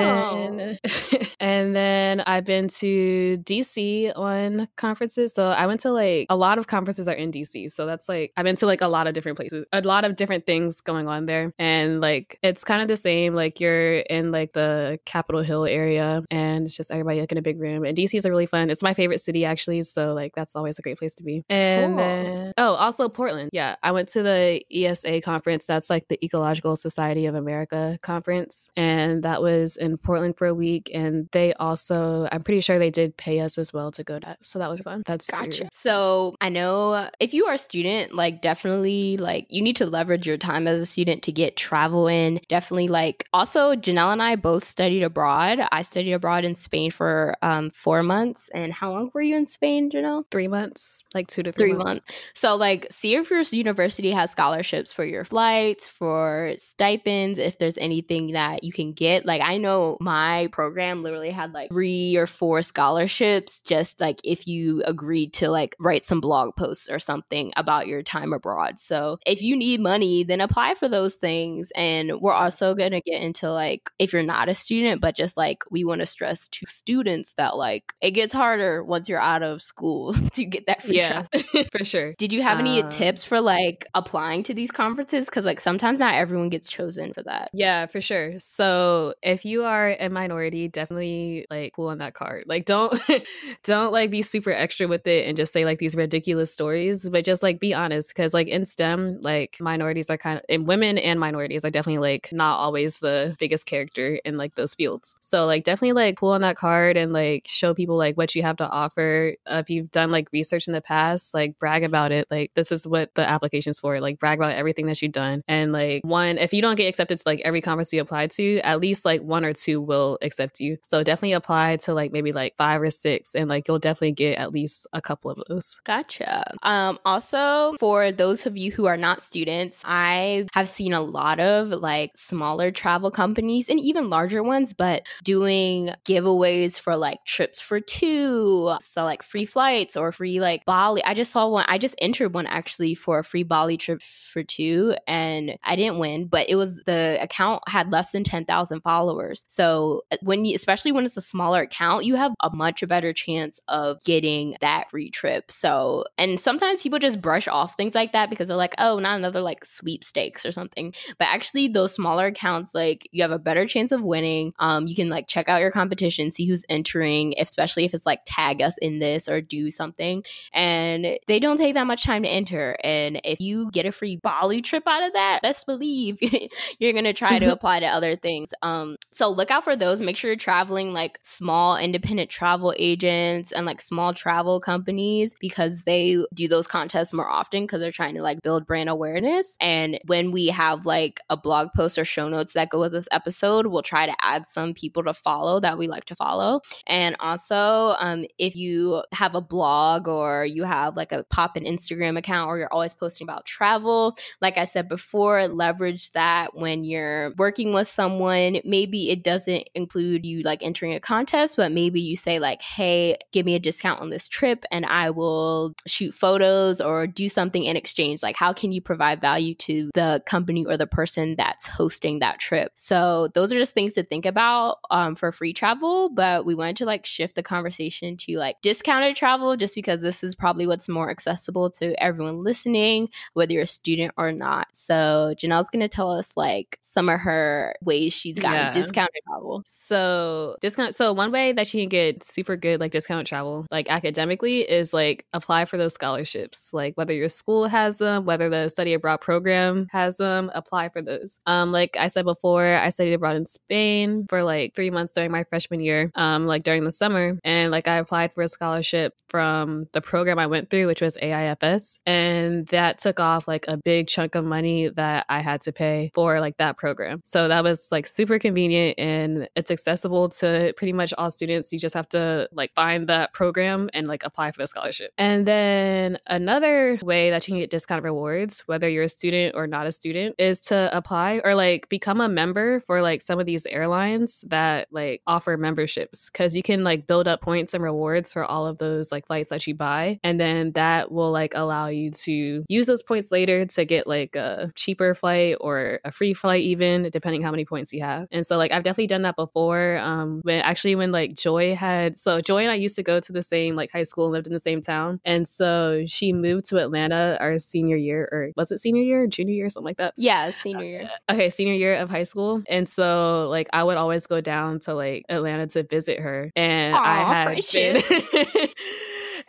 then 0.58 0.78
and 1.40 1.76
then 1.76 2.20
I've 2.20 2.44
been 2.44 2.68
to 2.68 3.38
DC 3.44 4.12
on 4.16 4.68
conferences. 4.76 5.34
So 5.34 5.48
I 5.48 5.66
went 5.66 5.80
to 5.80 5.92
like 5.92 6.26
a 6.30 6.36
lot 6.36 6.58
of 6.58 6.66
conferences 6.66 7.08
are 7.08 7.14
in 7.14 7.30
DC. 7.30 7.70
So 7.70 7.86
that's 7.86 8.08
like 8.08 8.32
I've 8.36 8.44
been 8.44 8.56
to 8.56 8.66
like 8.66 8.82
a 8.82 8.88
lot 8.88 9.06
of 9.06 9.14
different 9.14 9.36
places, 9.36 9.64
a 9.72 9.80
lot 9.82 10.04
of 10.04 10.16
different 10.16 10.46
things 10.46 10.80
going 10.80 11.08
on 11.08 11.26
there. 11.26 11.52
And 11.58 12.00
like 12.00 12.38
it's 12.42 12.64
kind 12.64 12.82
of 12.82 12.88
the 12.88 12.96
same. 12.96 13.34
Like 13.34 13.60
you're 13.60 13.98
in 13.98 14.30
like 14.30 14.52
the 14.52 14.98
Capitol 15.06 15.42
Hill 15.42 15.66
area 15.66 16.22
and 16.30 16.66
it's 16.66 16.76
just 16.76 16.90
everybody 16.90 17.20
like 17.20 17.32
in 17.32 17.38
a 17.38 17.42
big 17.42 17.60
room. 17.60 17.84
And 17.84 17.96
DC 17.96 18.14
is 18.14 18.24
a 18.24 18.30
really 18.30 18.46
fun. 18.46 18.70
It's 18.70 18.82
my 18.82 18.94
favorite 18.94 19.20
city 19.20 19.44
actually. 19.44 19.82
So 19.82 20.14
like 20.14 20.34
that's 20.34 20.56
always 20.56 20.78
a 20.78 20.82
great 20.82 20.98
place 20.98 21.14
to 21.16 21.22
be. 21.22 21.44
And 21.48 21.61
cool. 21.86 21.96
then 21.96 22.52
oh, 22.58 22.74
also 22.74 23.08
Portland. 23.08 23.50
Yeah. 23.52 23.76
I 23.82 23.92
went 23.92 24.08
to 24.10 24.22
the 24.22 24.62
ESA 24.72 25.20
conference. 25.20 25.66
That's 25.66 25.90
like 25.90 26.08
the 26.08 26.22
Ecological 26.24 26.76
Society 26.76 27.26
of 27.26 27.34
America 27.34 27.98
conference. 28.02 28.68
And 28.76 29.22
that 29.22 29.42
was 29.42 29.76
in 29.76 29.96
Portland 29.98 30.36
for 30.36 30.46
a 30.46 30.54
week. 30.54 30.90
And 30.92 31.28
they 31.32 31.54
also 31.54 32.28
I'm 32.30 32.42
pretty 32.42 32.60
sure 32.60 32.78
they 32.78 32.90
did 32.90 33.16
pay 33.16 33.40
us 33.40 33.58
as 33.58 33.72
well 33.72 33.90
to 33.92 34.04
go 34.04 34.18
to 34.18 34.26
that. 34.26 34.44
So 34.44 34.58
that 34.58 34.70
was 34.70 34.80
fun. 34.80 35.02
That's 35.06 35.30
gotcha. 35.30 35.50
True. 35.50 35.68
So 35.72 36.36
I 36.40 36.48
know 36.48 37.10
if 37.20 37.34
you 37.34 37.46
are 37.46 37.54
a 37.54 37.58
student, 37.58 38.14
like 38.14 38.40
definitely 38.40 39.16
like 39.16 39.46
you 39.50 39.62
need 39.62 39.76
to 39.76 39.86
leverage 39.86 40.26
your 40.26 40.36
time 40.36 40.66
as 40.66 40.80
a 40.80 40.86
student 40.86 41.22
to 41.24 41.32
get 41.32 41.56
travel 41.56 42.08
in. 42.08 42.40
Definitely 42.48 42.88
like 42.88 43.28
also 43.32 43.74
Janelle 43.74 44.12
and 44.12 44.22
I 44.22 44.36
both 44.36 44.64
studied 44.64 45.02
abroad. 45.02 45.60
I 45.70 45.82
studied 45.82 46.12
abroad 46.12 46.44
in 46.44 46.54
Spain 46.54 46.90
for 46.90 47.34
um, 47.42 47.70
four 47.70 48.02
months. 48.02 48.50
And 48.54 48.72
how 48.72 48.92
long 48.92 49.10
were 49.12 49.22
you 49.22 49.36
in 49.36 49.46
Spain, 49.46 49.90
Janelle? 49.90 50.24
Three 50.30 50.48
months, 50.48 51.04
like 51.14 51.26
two 51.28 51.42
to 51.42 51.51
three, 51.52 51.70
three 51.70 51.74
months. 51.74 51.94
months. 51.94 52.32
So 52.34 52.56
like 52.56 52.86
see 52.90 53.14
if 53.14 53.30
your 53.30 53.42
university 53.52 54.10
has 54.10 54.30
scholarships 54.30 54.92
for 54.92 55.04
your 55.04 55.24
flights, 55.24 55.88
for 55.88 56.54
stipends, 56.56 57.38
if 57.38 57.58
there's 57.58 57.78
anything 57.78 58.32
that 58.32 58.64
you 58.64 58.72
can 58.72 58.92
get. 58.92 59.26
Like 59.26 59.42
I 59.42 59.58
know 59.58 59.96
my 60.00 60.48
program 60.52 61.02
literally 61.02 61.30
had 61.30 61.52
like 61.52 61.70
three 61.70 62.16
or 62.16 62.26
four 62.26 62.62
scholarships 62.62 63.60
just 63.60 64.00
like 64.00 64.20
if 64.24 64.46
you 64.46 64.82
agreed 64.86 65.34
to 65.34 65.50
like 65.50 65.76
write 65.78 66.04
some 66.04 66.20
blog 66.20 66.56
posts 66.56 66.88
or 66.88 66.98
something 66.98 67.52
about 67.56 67.86
your 67.86 68.02
time 68.02 68.32
abroad. 68.32 68.80
So 68.80 69.18
if 69.26 69.42
you 69.42 69.56
need 69.56 69.80
money, 69.80 70.24
then 70.24 70.40
apply 70.40 70.74
for 70.74 70.88
those 70.88 71.16
things. 71.16 71.70
And 71.74 72.20
we're 72.20 72.32
also 72.32 72.74
going 72.74 72.92
to 72.92 73.00
get 73.00 73.22
into 73.22 73.50
like, 73.50 73.90
if 73.98 74.12
you're 74.12 74.22
not 74.22 74.48
a 74.48 74.54
student, 74.54 75.00
but 75.00 75.16
just 75.16 75.36
like 75.36 75.64
we 75.70 75.84
want 75.84 76.00
to 76.00 76.06
stress 76.06 76.48
to 76.48 76.66
students 76.66 77.34
that 77.34 77.56
like 77.56 77.92
it 78.00 78.12
gets 78.12 78.32
harder 78.32 78.82
once 78.82 79.08
you're 79.08 79.18
out 79.18 79.42
of 79.42 79.62
school 79.62 80.12
to 80.32 80.44
get 80.44 80.62
get 80.64 80.74
that 80.74 80.84
free 80.84 80.96
Yeah. 80.96 81.24
for 81.72 81.84
sure. 81.84 82.14
Did 82.18 82.32
you 82.32 82.42
have 82.42 82.58
any 82.58 82.82
Um, 82.82 82.88
tips 82.90 83.24
for 83.24 83.40
like 83.40 83.86
applying 83.94 84.42
to 84.44 84.54
these 84.54 84.70
conferences? 84.70 85.26
Because 85.26 85.46
like 85.46 85.60
sometimes 85.60 85.98
not 86.00 86.14
everyone 86.14 86.48
gets 86.48 86.68
chosen 86.68 87.12
for 87.12 87.22
that. 87.22 87.50
Yeah, 87.52 87.86
for 87.86 88.00
sure. 88.00 88.38
So 88.38 89.14
if 89.22 89.44
you 89.44 89.64
are 89.64 89.96
a 89.98 90.08
minority, 90.08 90.68
definitely 90.68 91.46
like 91.50 91.74
pull 91.74 91.88
on 91.88 91.98
that 91.98 92.14
card. 92.14 92.44
Like 92.46 92.64
don't 92.64 92.98
don't 93.64 93.92
like 93.92 94.10
be 94.10 94.22
super 94.22 94.50
extra 94.50 94.88
with 94.88 95.06
it 95.06 95.26
and 95.26 95.36
just 95.36 95.52
say 95.52 95.64
like 95.64 95.78
these 95.78 95.96
ridiculous 95.96 96.52
stories, 96.52 97.08
but 97.08 97.24
just 97.24 97.42
like 97.42 97.60
be 97.60 97.72
honest. 97.74 98.14
Cause 98.14 98.34
like 98.34 98.48
in 98.48 98.64
STEM, 98.64 99.20
like 99.20 99.56
minorities 99.60 100.10
are 100.10 100.18
kind 100.18 100.38
of 100.38 100.44
and 100.48 100.66
women 100.66 100.98
and 100.98 101.18
minorities 101.18 101.64
are 101.64 101.70
definitely 101.70 102.10
like 102.10 102.30
not 102.32 102.58
always 102.58 102.98
the 102.98 103.36
biggest 103.38 103.66
character 103.66 104.18
in 104.24 104.36
like 104.36 104.54
those 104.54 104.74
fields. 104.74 105.16
So 105.20 105.46
like 105.46 105.64
definitely 105.64 105.92
like 105.92 106.18
pull 106.18 106.32
on 106.32 106.42
that 106.42 106.56
card 106.56 106.96
and 106.96 107.12
like 107.12 107.46
show 107.46 107.74
people 107.74 107.96
like 107.96 108.16
what 108.16 108.34
you 108.34 108.42
have 108.42 108.56
to 108.56 108.68
offer. 108.68 109.34
Uh, 109.46 109.62
if 109.62 109.70
you've 109.70 109.90
done 109.90 110.10
like 110.10 110.28
research 110.32 110.66
in 110.66 110.72
the 110.72 110.80
past, 110.80 111.21
like 111.32 111.58
brag 111.58 111.84
about 111.84 112.12
it. 112.12 112.26
Like 112.30 112.52
this 112.54 112.72
is 112.72 112.86
what 112.86 113.14
the 113.14 113.28
application's 113.28 113.80
for. 113.80 114.00
Like 114.00 114.18
brag 114.18 114.38
about 114.38 114.54
everything 114.54 114.86
that 114.86 115.00
you've 115.02 115.12
done. 115.12 115.42
And 115.48 115.72
like 115.72 116.02
one, 116.04 116.38
if 116.38 116.52
you 116.52 116.62
don't 116.62 116.76
get 116.76 116.88
accepted 116.88 117.18
to 117.18 117.22
like 117.26 117.40
every 117.44 117.60
conference 117.60 117.92
you 117.92 118.00
apply 118.00 118.28
to, 118.28 118.60
at 118.60 118.80
least 118.80 119.04
like 119.04 119.22
one 119.22 119.44
or 119.44 119.52
two 119.52 119.80
will 119.80 120.18
accept 120.22 120.60
you. 120.60 120.78
So 120.82 121.02
definitely 121.02 121.32
apply 121.32 121.76
to 121.76 121.94
like 121.94 122.12
maybe 122.12 122.32
like 122.32 122.56
five 122.56 122.80
or 122.80 122.90
six, 122.90 123.34
and 123.34 123.48
like 123.48 123.68
you'll 123.68 123.78
definitely 123.78 124.12
get 124.12 124.38
at 124.38 124.52
least 124.52 124.86
a 124.92 125.00
couple 125.00 125.30
of 125.30 125.42
those. 125.48 125.80
Gotcha. 125.84 126.54
Um, 126.62 126.98
also, 127.04 127.74
for 127.78 128.12
those 128.12 128.46
of 128.46 128.56
you 128.56 128.72
who 128.72 128.86
are 128.86 128.96
not 128.96 129.22
students, 129.22 129.82
I 129.84 130.46
have 130.52 130.68
seen 130.68 130.92
a 130.92 131.00
lot 131.00 131.40
of 131.40 131.68
like 131.68 132.12
smaller 132.16 132.70
travel 132.70 133.10
companies 133.10 133.68
and 133.68 133.80
even 133.80 134.10
larger 134.10 134.42
ones, 134.42 134.74
but 134.74 135.06
doing 135.24 135.90
giveaways 136.04 136.78
for 136.78 136.96
like 136.96 137.18
trips 137.26 137.60
for 137.60 137.80
two, 137.80 138.74
so 138.80 139.04
like 139.04 139.22
free 139.22 139.44
flights 139.44 139.96
or 139.96 140.12
free 140.12 140.40
like 140.40 140.64
Bali. 140.64 141.02
Just 141.14 141.32
saw 141.32 141.48
one. 141.48 141.64
I 141.68 141.78
just 141.78 141.94
entered 141.98 142.34
one 142.34 142.46
actually 142.46 142.94
for 142.94 143.18
a 143.18 143.24
free 143.24 143.42
Bali 143.42 143.76
trip 143.76 144.02
for 144.02 144.42
two, 144.42 144.94
and 145.06 145.56
I 145.64 145.76
didn't 145.76 145.98
win, 145.98 146.26
but 146.26 146.48
it 146.48 146.56
was 146.56 146.82
the 146.86 147.18
account 147.20 147.62
had 147.68 147.90
less 147.90 148.12
than 148.12 148.24
ten 148.24 148.44
thousand 148.44 148.80
followers. 148.82 149.44
So 149.48 150.02
uh, 150.10 150.16
when 150.22 150.44
you, 150.44 150.54
especially 150.54 150.92
when 150.92 151.04
it's 151.04 151.16
a 151.16 151.22
smaller 151.22 151.62
account, 151.62 152.04
you 152.04 152.14
have 152.16 152.32
a 152.42 152.50
much 152.54 152.86
better 152.86 153.12
chance 153.12 153.60
of 153.68 154.02
getting 154.04 154.56
that 154.60 154.90
free 154.90 155.10
trip. 155.10 155.50
So, 155.50 156.04
and 156.18 156.38
sometimes 156.38 156.82
people 156.82 156.98
just 156.98 157.20
brush 157.20 157.48
off 157.48 157.74
things 157.76 157.94
like 157.94 158.12
that 158.12 158.30
because 158.30 158.48
they're 158.48 158.56
like, 158.56 158.74
oh, 158.78 158.98
not 158.98 159.18
another 159.18 159.40
like 159.40 159.64
sweepstakes 159.64 160.44
or 160.46 160.52
something. 160.52 160.94
But 161.18 161.28
actually, 161.28 161.68
those 161.68 161.92
smaller 161.92 162.26
accounts, 162.26 162.74
like 162.74 163.08
you 163.12 163.22
have 163.22 163.32
a 163.32 163.38
better 163.38 163.66
chance 163.66 163.92
of 163.92 164.02
winning. 164.02 164.52
Um, 164.58 164.86
you 164.86 164.94
can 164.94 165.08
like 165.08 165.26
check 165.28 165.48
out 165.48 165.60
your 165.60 165.70
competition, 165.70 166.32
see 166.32 166.46
who's 166.46 166.64
entering, 166.68 167.34
especially 167.38 167.84
if 167.84 167.94
it's 167.94 168.06
like 168.06 168.20
tag 168.26 168.62
us 168.62 168.76
in 168.78 168.98
this 168.98 169.28
or 169.28 169.40
do 169.40 169.70
something. 169.70 170.24
And 170.52 171.01
they 171.26 171.38
don't 171.38 171.56
take 171.56 171.74
that 171.74 171.86
much 171.86 172.04
time 172.04 172.22
to 172.22 172.28
enter. 172.28 172.76
And 172.82 173.20
if 173.24 173.40
you 173.40 173.70
get 173.70 173.86
a 173.86 173.92
free 173.92 174.16
Bali 174.16 174.62
trip 174.62 174.86
out 174.86 175.02
of 175.02 175.12
that, 175.12 175.40
best 175.42 175.66
believe 175.66 176.18
you're 176.78 176.92
gonna 176.92 177.12
try 177.12 177.38
to 177.38 177.52
apply 177.52 177.80
to 177.80 177.86
other 177.86 178.16
things. 178.16 178.48
Um, 178.62 178.96
so 179.12 179.30
look 179.30 179.50
out 179.50 179.64
for 179.64 179.76
those. 179.76 180.00
Make 180.00 180.16
sure 180.16 180.30
you're 180.30 180.36
traveling 180.36 180.92
like 180.92 181.18
small 181.22 181.76
independent 181.76 182.30
travel 182.30 182.74
agents 182.76 183.52
and 183.52 183.66
like 183.66 183.80
small 183.80 184.14
travel 184.14 184.60
companies 184.60 185.34
because 185.38 185.82
they 185.82 186.24
do 186.34 186.48
those 186.48 186.66
contests 186.66 187.12
more 187.12 187.28
often 187.28 187.64
because 187.64 187.80
they're 187.80 187.92
trying 187.92 188.14
to 188.14 188.22
like 188.22 188.42
build 188.42 188.66
brand 188.66 188.88
awareness. 188.88 189.56
And 189.60 189.98
when 190.06 190.30
we 190.30 190.48
have 190.48 190.86
like 190.86 191.20
a 191.28 191.36
blog 191.36 191.68
post 191.74 191.98
or 191.98 192.04
show 192.04 192.28
notes 192.28 192.52
that 192.54 192.70
go 192.70 192.80
with 192.80 192.92
this 192.92 193.08
episode, 193.10 193.66
we'll 193.66 193.82
try 193.82 194.06
to 194.06 194.14
add 194.20 194.48
some 194.48 194.74
people 194.74 195.02
to 195.04 195.14
follow 195.14 195.60
that 195.60 195.78
we 195.78 195.88
like 195.88 196.04
to 196.06 196.16
follow. 196.16 196.60
And 196.86 197.16
also, 197.20 197.94
um, 197.98 198.24
if 198.38 198.56
you 198.56 199.02
have 199.12 199.34
a 199.34 199.40
blog 199.40 200.08
or 200.08 200.44
you 200.44 200.64
have 200.64 200.91
like 200.96 201.12
a 201.12 201.24
pop 201.24 201.56
an 201.56 201.64
Instagram 201.64 202.18
account 202.18 202.48
or 202.48 202.58
you're 202.58 202.72
always 202.72 202.94
posting 202.94 203.24
about 203.24 203.46
travel, 203.46 204.16
like 204.40 204.58
I 204.58 204.64
said 204.64 204.88
before, 204.88 205.48
leverage 205.48 206.12
that 206.12 206.54
when 206.54 206.84
you're 206.84 207.32
working 207.36 207.72
with 207.72 207.88
someone. 207.88 208.60
Maybe 208.64 209.10
it 209.10 209.22
doesn't 209.22 209.68
include 209.74 210.24
you 210.24 210.42
like 210.42 210.62
entering 210.62 210.94
a 210.94 211.00
contest, 211.00 211.56
but 211.56 211.72
maybe 211.72 212.00
you 212.00 212.16
say, 212.16 212.38
like, 212.38 212.62
hey, 212.62 213.16
give 213.32 213.46
me 213.46 213.54
a 213.54 213.58
discount 213.58 214.00
on 214.00 214.10
this 214.10 214.28
trip 214.28 214.64
and 214.70 214.86
I 214.86 215.10
will 215.10 215.74
shoot 215.86 216.14
photos 216.14 216.80
or 216.80 217.06
do 217.06 217.28
something 217.28 217.64
in 217.64 217.76
exchange. 217.76 218.22
Like, 218.22 218.36
how 218.36 218.52
can 218.52 218.72
you 218.72 218.80
provide 218.80 219.20
value 219.20 219.54
to 219.56 219.90
the 219.94 220.22
company 220.26 220.64
or 220.64 220.76
the 220.76 220.86
person 220.86 221.36
that's 221.36 221.66
hosting 221.66 222.20
that 222.20 222.38
trip? 222.38 222.72
So, 222.74 223.28
those 223.34 223.52
are 223.52 223.58
just 223.58 223.74
things 223.74 223.94
to 223.94 224.02
think 224.02 224.26
about 224.26 224.78
um, 224.90 225.14
for 225.14 225.32
free 225.32 225.52
travel. 225.52 226.08
But 226.08 226.44
we 226.44 226.54
wanted 226.54 226.76
to 226.78 226.86
like 226.86 227.06
shift 227.06 227.36
the 227.36 227.42
conversation 227.42 228.16
to 228.18 228.38
like 228.38 228.60
discounted 228.62 229.16
travel 229.16 229.56
just 229.56 229.74
because 229.74 230.02
this 230.02 230.22
is 230.22 230.34
probably 230.34 230.66
what's 230.66 230.81
more 230.88 231.10
accessible 231.10 231.70
to 231.70 232.00
everyone 232.02 232.42
listening, 232.44 233.08
whether 233.34 233.52
you're 233.52 233.62
a 233.62 233.66
student 233.66 234.12
or 234.16 234.32
not. 234.32 234.68
So, 234.74 235.34
Janelle's 235.36 235.68
going 235.70 235.80
to 235.80 235.88
tell 235.88 236.10
us 236.12 236.36
like 236.36 236.78
some 236.82 237.08
of 237.08 237.20
her 237.20 237.74
ways 237.82 238.12
she's 238.12 238.38
gotten 238.38 238.52
Yeah. 238.58 238.72
discounted 238.72 239.22
travel. 239.26 239.62
So 239.66 240.56
discount. 240.60 240.94
So 240.94 241.12
one 241.12 241.32
way 241.32 241.52
that 241.52 241.72
you 241.72 241.82
can 241.82 241.88
get 241.88 242.22
super 242.22 242.56
good 242.56 242.80
like 242.80 242.92
discount 242.92 243.26
travel, 243.26 243.66
like 243.70 243.90
academically, 243.90 244.60
is 244.60 244.92
like 244.94 245.26
apply 245.32 245.64
for 245.64 245.76
those 245.76 245.94
scholarships. 245.94 246.72
Like 246.72 246.94
whether 246.96 247.12
your 247.12 247.28
school 247.28 247.66
has 247.66 247.98
them, 247.98 248.24
whether 248.24 248.48
the 248.48 248.68
study 248.68 248.94
abroad 248.94 249.20
program 249.20 249.88
has 249.90 250.16
them, 250.16 250.50
apply 250.54 250.88
for 250.90 251.02
those. 251.02 251.40
Um, 251.46 251.70
like 251.70 251.96
I 251.98 252.08
said 252.08 252.24
before, 252.24 252.64
I 252.66 252.88
studied 252.90 253.14
abroad 253.14 253.36
in 253.36 253.46
Spain 253.46 254.26
for 254.28 254.42
like 254.42 254.74
three 254.74 254.90
months 254.90 255.12
during 255.12 255.30
my 255.30 255.44
freshman 255.44 255.80
year. 255.80 256.10
Um, 256.14 256.46
like 256.46 256.62
during 256.62 256.84
the 256.84 256.92
summer, 256.92 257.38
and 257.44 257.70
like 257.70 257.88
I 257.88 257.96
applied 257.96 258.32
for 258.34 258.42
a 258.42 258.48
scholarship 258.48 259.14
from 259.28 259.86
the 259.92 260.00
program 260.00 260.38
I 260.38 260.46
went 260.46 260.70
through, 260.72 260.86
which 260.86 261.02
was 261.02 261.18
AIFS, 261.18 262.00
and 262.06 262.66
that 262.68 262.98
took 262.98 263.20
off 263.20 263.46
like 263.46 263.66
a 263.68 263.76
big 263.76 264.08
chunk 264.08 264.34
of 264.34 264.44
money 264.44 264.88
that 264.88 265.26
I 265.28 265.40
had 265.40 265.60
to 265.62 265.72
pay 265.72 266.10
for 266.14 266.40
like 266.40 266.56
that 266.56 266.78
program. 266.78 267.20
So 267.24 267.48
that 267.48 267.62
was 267.62 267.88
like 267.92 268.06
super 268.06 268.38
convenient 268.38 268.98
and 268.98 269.48
it's 269.54 269.70
accessible 269.70 270.30
to 270.30 270.72
pretty 270.78 270.94
much 270.94 271.12
all 271.18 271.30
students. 271.30 271.72
You 271.72 271.78
just 271.78 271.94
have 271.94 272.08
to 272.10 272.48
like 272.52 272.74
find 272.74 273.06
that 273.08 273.34
program 273.34 273.90
and 273.92 274.08
like 274.08 274.24
apply 274.24 274.50
for 274.52 274.62
the 274.62 274.66
scholarship. 274.66 275.12
And 275.18 275.46
then 275.46 276.18
another 276.26 276.98
way 277.02 277.28
that 277.28 277.46
you 277.46 277.52
can 277.52 277.60
get 277.60 277.70
discount 277.70 278.02
rewards, 278.02 278.60
whether 278.60 278.88
you're 278.88 279.04
a 279.04 279.08
student 279.10 279.54
or 279.54 279.66
not 279.66 279.86
a 279.86 279.92
student, 279.92 280.36
is 280.38 280.60
to 280.60 280.88
apply 280.96 281.42
or 281.44 281.54
like 281.54 281.90
become 281.90 282.20
a 282.22 282.28
member 282.28 282.80
for 282.80 283.02
like 283.02 283.20
some 283.20 283.38
of 283.38 283.44
these 283.44 283.66
airlines 283.66 284.42
that 284.48 284.88
like 284.90 285.20
offer 285.26 285.58
memberships 285.58 286.30
because 286.30 286.56
you 286.56 286.62
can 286.62 286.82
like 286.82 287.06
build 287.06 287.28
up 287.28 287.42
points 287.42 287.74
and 287.74 287.84
rewards 287.84 288.32
for 288.32 288.44
all 288.44 288.66
of 288.66 288.78
those 288.78 289.12
like 289.12 289.26
flights 289.26 289.50
that 289.50 289.66
you 289.66 289.74
buy. 289.74 290.18
And 290.24 290.40
then 290.40 290.61
that 290.70 291.10
will 291.10 291.30
like 291.30 291.52
allow 291.54 291.88
you 291.88 292.10
to 292.10 292.64
use 292.68 292.86
those 292.86 293.02
points 293.02 293.30
later 293.30 293.66
to 293.66 293.84
get 293.84 294.06
like 294.06 294.36
a 294.36 294.72
cheaper 294.74 295.14
flight 295.14 295.56
or 295.60 296.00
a 296.04 296.12
free 296.12 296.34
flight, 296.34 296.62
even 296.62 297.08
depending 297.10 297.42
how 297.42 297.50
many 297.50 297.64
points 297.64 297.92
you 297.92 298.00
have. 298.00 298.28
And 298.30 298.46
so, 298.46 298.56
like, 298.56 298.72
I've 298.72 298.82
definitely 298.82 299.08
done 299.08 299.22
that 299.22 299.36
before. 299.36 299.98
Um, 299.98 300.40
when 300.42 300.62
actually, 300.62 300.94
when 300.94 301.12
like 301.12 301.34
Joy 301.34 301.74
had, 301.74 302.18
so 302.18 302.40
Joy 302.40 302.62
and 302.62 302.70
I 302.70 302.76
used 302.76 302.96
to 302.96 303.02
go 303.02 303.20
to 303.20 303.32
the 303.32 303.42
same 303.42 303.76
like 303.76 303.90
high 303.90 304.02
school 304.02 304.26
and 304.26 304.32
lived 304.32 304.46
in 304.46 304.52
the 304.52 304.58
same 304.58 304.80
town. 304.80 305.20
And 305.24 305.46
so 305.46 306.04
she 306.06 306.32
moved 306.32 306.66
to 306.66 306.78
Atlanta 306.78 307.36
our 307.40 307.58
senior 307.58 307.96
year, 307.96 308.28
or 308.30 308.50
was 308.56 308.70
it 308.70 308.80
senior 308.80 309.02
year, 309.02 309.26
junior 309.26 309.54
year, 309.54 309.68
something 309.68 309.86
like 309.86 309.98
that? 309.98 310.14
Yeah, 310.16 310.50
senior 310.50 310.84
year. 310.84 311.08
okay, 311.30 311.50
senior 311.50 311.74
year 311.74 311.94
of 311.96 312.10
high 312.10 312.22
school. 312.22 312.62
And 312.68 312.88
so 312.88 313.48
like 313.48 313.68
I 313.72 313.82
would 313.82 313.96
always 313.96 314.26
go 314.26 314.40
down 314.40 314.80
to 314.80 314.94
like 314.94 315.24
Atlanta 315.28 315.66
to 315.68 315.82
visit 315.82 316.20
her. 316.20 316.50
And 316.56 316.94
I 316.94 317.54
had 317.54 317.64
been 317.72 318.02